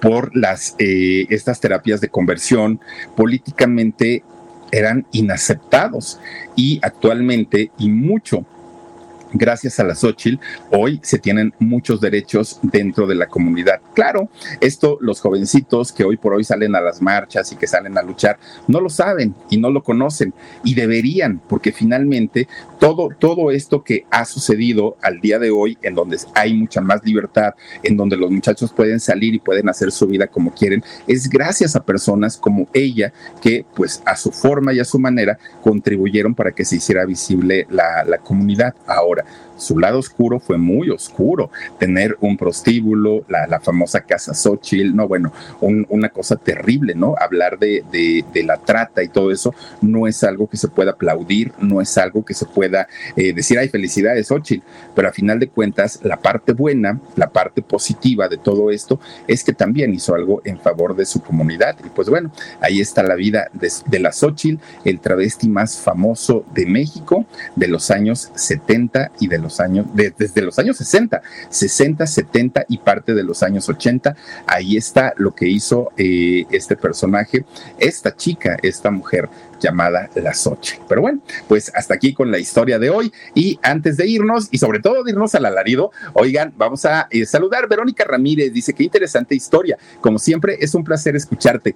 [0.00, 2.80] por las eh, estas terapias de conversión
[3.16, 4.22] políticamente
[4.70, 6.20] eran inaceptados
[6.54, 8.44] y actualmente y mucho
[9.32, 13.80] gracias a la Xochitl, hoy se tienen muchos derechos dentro de la comunidad.
[13.94, 14.28] Claro,
[14.60, 18.02] esto los jovencitos que hoy por hoy salen a las marchas y que salen a
[18.02, 22.48] luchar, no lo saben y no lo conocen y deberían, porque finalmente
[22.78, 27.04] todo, todo esto que ha sucedido al día de hoy, en donde hay mucha más
[27.04, 31.28] libertad, en donde los muchachos pueden salir y pueden hacer su vida como quieren, es
[31.28, 36.34] gracias a personas como ella que pues a su forma y a su manera contribuyeron
[36.34, 39.47] para que se hiciera visible la, la comunidad ahora Yeah.
[39.58, 41.50] Su lado oscuro fue muy oscuro.
[41.78, 47.14] Tener un prostíbulo, la, famosa casa Xochitl, no, bueno, una cosa terrible, ¿no?
[47.18, 47.84] Hablar de,
[48.44, 52.24] la trata y todo eso no es algo que se pueda aplaudir, no es algo
[52.24, 52.86] que se pueda
[53.16, 57.62] eh, decir, hay felicidades, Xochitl, pero a final de cuentas, la parte buena, la parte
[57.62, 61.76] positiva de todo esto es que también hizo algo en favor de su comunidad.
[61.84, 62.30] Y pues bueno,
[62.60, 67.68] ahí está la vida de, de la Xochitl, el travesti más famoso de México de
[67.68, 73.14] los años 70 y de los años, desde los años 60, 60, 70 y parte
[73.14, 74.16] de los años 80.
[74.46, 77.44] Ahí está lo que hizo eh, este personaje,
[77.78, 79.28] esta chica, esta mujer
[79.60, 80.80] llamada La Soche.
[80.88, 83.12] Pero bueno, pues hasta aquí con la historia de hoy.
[83.34, 87.26] Y antes de irnos, y sobre todo de irnos al alarido, oigan, vamos a eh,
[87.26, 87.68] saludar.
[87.68, 89.76] Verónica Ramírez dice: Qué interesante historia.
[90.00, 91.74] Como siempre, es un placer escucharte.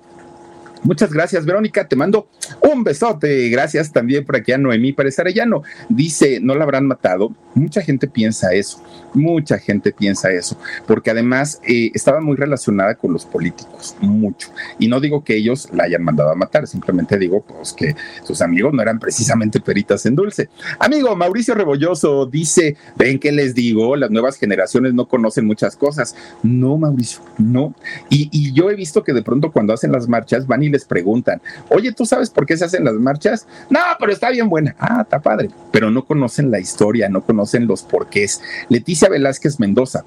[0.84, 1.86] Muchas gracias, Verónica.
[1.86, 2.28] Te mando
[2.60, 3.48] un besote.
[3.50, 5.62] Gracias también por aquí a Noemí Pérez Arellano.
[5.88, 7.32] Dice, no la habrán matado.
[7.54, 8.82] Mucha gente piensa eso.
[9.14, 10.58] Mucha gente piensa eso.
[10.86, 13.94] Porque además eh, estaba muy relacionada con los políticos.
[14.00, 14.48] Mucho.
[14.80, 16.66] Y no digo que ellos la hayan mandado a matar.
[16.66, 20.48] Simplemente digo pues, que sus amigos no eran precisamente peritas en dulce.
[20.80, 26.16] Amigo Mauricio Rebolloso dice, ven que les digo, las nuevas generaciones no conocen muchas cosas.
[26.42, 27.72] No, Mauricio, no.
[28.10, 30.84] Y, y yo he visto que de pronto cuando hacen las marchas van y les
[30.84, 33.46] preguntan, oye, ¿tú sabes por qué se hacen las marchas?
[33.70, 34.74] No, pero está bien buena.
[34.78, 35.50] Ah, está padre.
[35.70, 38.40] Pero no conocen la historia, no conocen los porqués.
[38.68, 40.04] Leticia Velázquez Mendoza,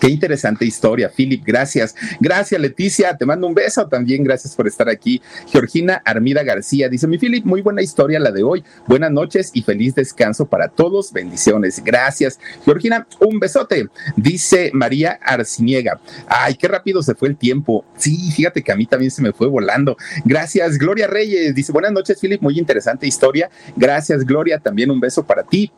[0.00, 1.42] Qué interesante historia, Philip.
[1.44, 1.94] Gracias.
[2.20, 3.16] Gracias, Leticia.
[3.16, 4.24] Te mando un beso también.
[4.24, 5.22] Gracias por estar aquí.
[5.48, 8.64] Georgina Armida García dice: Mi Philip, muy buena historia la de hoy.
[8.86, 11.12] Buenas noches y feliz descanso para todos.
[11.12, 11.82] Bendiciones.
[11.82, 12.38] Gracias.
[12.64, 13.88] Georgina, un besote.
[14.16, 16.00] Dice María Arciniega.
[16.28, 17.84] Ay, qué rápido se fue el tiempo.
[17.96, 19.96] Sí, fíjate que a mí también se me fue volando.
[20.24, 21.54] Gracias, Gloria Reyes.
[21.54, 22.42] Dice: Buenas noches, Philip.
[22.42, 23.50] Muy interesante historia.
[23.76, 24.58] Gracias, Gloria.
[24.58, 25.72] También un beso para ti.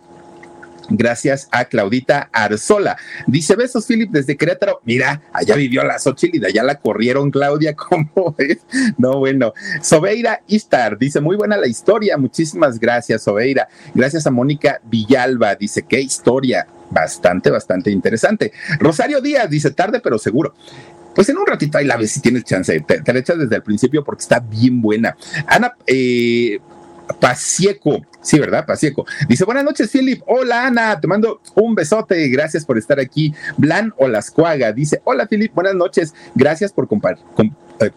[0.91, 2.97] Gracias a Claudita Arzola.
[3.27, 4.81] Dice besos, Philip, desde Querétaro.
[4.85, 7.77] Mira, allá vivió la Xochitl y allá la corrieron, Claudia.
[7.77, 8.59] ¿Cómo es?
[8.97, 9.53] No, bueno.
[9.83, 12.17] Sobeira Istar dice: Muy buena la historia.
[12.17, 13.69] Muchísimas gracias, Sobeira.
[13.95, 15.55] Gracias a Mónica Villalba.
[15.55, 16.67] Dice: Qué historia.
[16.91, 18.53] Bastante, bastante interesante.
[18.79, 20.55] Rosario Díaz dice: Tarde, pero seguro.
[21.15, 22.81] Pues en un ratito ahí la ves si tienes chance.
[22.81, 25.17] Te, te la echas desde el principio porque está bien buena.
[25.47, 26.61] Ana, eh,
[27.21, 28.03] Pasieco.
[28.21, 28.67] Sí, ¿verdad?
[28.67, 29.07] Pasieco.
[29.29, 30.23] Dice, buenas noches, Philip.
[30.27, 31.01] Hola, Ana.
[31.01, 32.29] Te mando un besote.
[32.29, 33.35] Gracias por estar aquí.
[33.57, 34.73] Blan Olascuaga.
[34.73, 35.55] Dice, hola, Philip.
[35.55, 36.15] Buenas noches.
[36.35, 37.25] Gracias por compartir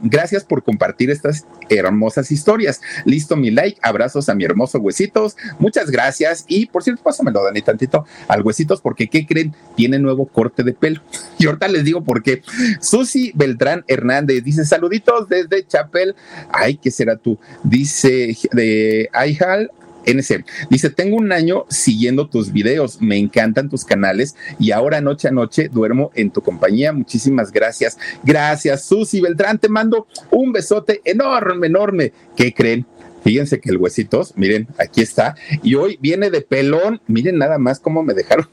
[0.02, 2.82] Gracias por compartir estas hermosas historias.
[3.06, 5.36] Listo mi like, abrazos a mi hermoso Huesitos.
[5.60, 6.46] Muchas gracias.
[6.48, 9.54] Y por cierto, pásamelo, Dani, tantito al Huesitos, porque ¿qué creen?
[9.76, 11.02] Tiene nuevo corte de pelo.
[11.38, 12.44] Y ahorita les digo por qué.
[12.82, 16.16] Susi Beltrán Hernández dice: Saluditos desde Chapel.
[16.52, 17.40] Ay, ¿qué será tú?
[17.64, 19.72] Dice de Aijal
[20.06, 20.46] NC.
[20.70, 25.32] Dice, tengo un año siguiendo tus videos, me encantan tus canales y ahora noche a
[25.32, 26.94] noche duermo en tu compañía.
[26.94, 27.98] Muchísimas gracias.
[28.24, 29.60] Gracias, Susi Beltrán.
[29.60, 32.14] Te mando un besote enorme, enorme.
[32.36, 32.86] ¿Qué creen?
[33.24, 35.36] Fíjense que el huesitos, miren, aquí está.
[35.62, 37.02] Y hoy viene de pelón.
[37.08, 38.48] Miren nada más cómo me dejaron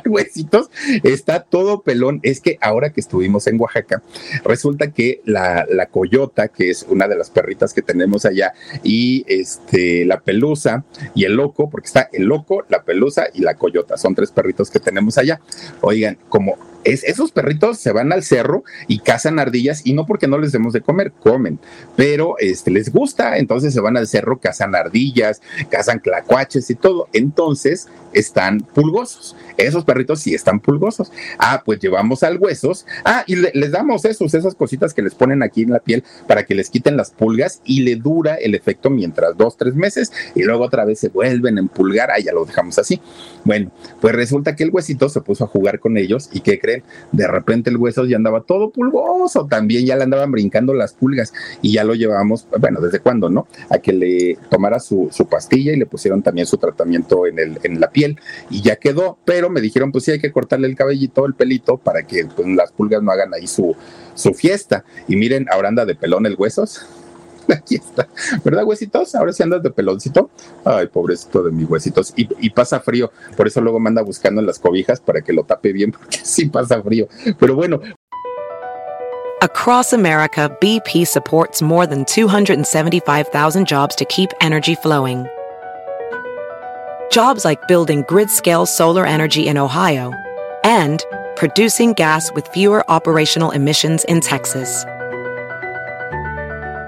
[0.06, 0.70] huesitos,
[1.02, 2.20] está todo pelón.
[2.22, 4.02] Es que ahora que estuvimos en Oaxaca,
[4.44, 9.24] resulta que la, la coyota, que es una de las perritas que tenemos allá, y
[9.28, 10.84] este, la pelusa
[11.14, 14.70] y el loco, porque está el loco, la pelusa y la coyota, son tres perritos
[14.70, 15.40] que tenemos allá.
[15.80, 20.38] Oigan, como esos perritos se van al cerro y cazan ardillas y no porque no
[20.38, 21.58] les demos de comer, comen,
[21.96, 27.08] pero este, les gusta, entonces se van al cerro, cazan ardillas, cazan clacuaches y todo.
[27.12, 29.36] Entonces están pulgosos.
[29.56, 31.12] Esos perritos sí están pulgosos.
[31.38, 32.86] Ah, pues llevamos al huesos.
[33.04, 36.44] Ah, y les damos esos, esas cositas que les ponen aquí en la piel para
[36.44, 40.42] que les quiten las pulgas y le dura el efecto mientras dos, tres meses y
[40.42, 42.10] luego otra vez se vuelven a empulgar.
[42.10, 43.00] Ah, ya lo dejamos así.
[43.44, 43.70] Bueno,
[44.00, 46.71] pues resulta que el huesito se puso a jugar con ellos y ¿qué creen?
[47.12, 51.32] De repente el hueso ya andaba todo pulgoso, también ya le andaban brincando las pulgas
[51.60, 53.46] y ya lo llevamos, bueno, ¿desde cuándo, no?
[53.68, 57.58] A que le tomara su, su pastilla y le pusieron también su tratamiento en, el,
[57.62, 58.18] en la piel
[58.50, 61.76] y ya quedó, pero me dijeron, pues sí, hay que cortarle el cabellito, el pelito,
[61.76, 63.74] para que pues, las pulgas no hagan ahí su,
[64.14, 64.84] su fiesta.
[65.08, 66.86] Y miren, ahora anda de pelón el huesos.
[67.58, 68.08] aquí está.
[68.44, 69.14] ¿Verdad, huesitos?
[69.14, 70.30] Ahora sí andas de peloncito.
[70.64, 72.12] Ay, pobrecito de mis huesitos.
[72.16, 73.10] Y, y, pasa frío.
[73.36, 76.18] Por eso luego me anda buscando en las cobijas para que lo tape bien, porque
[76.22, 77.08] sí pasa frío.
[77.38, 77.80] Pero bueno.
[79.42, 85.26] Across America, BP supports more than 275,000 jobs to keep energy flowing.
[87.10, 90.12] Jobs like building grid scale solar energy in Ohio
[90.64, 94.84] and producing gas with fewer operational emissions in Texas.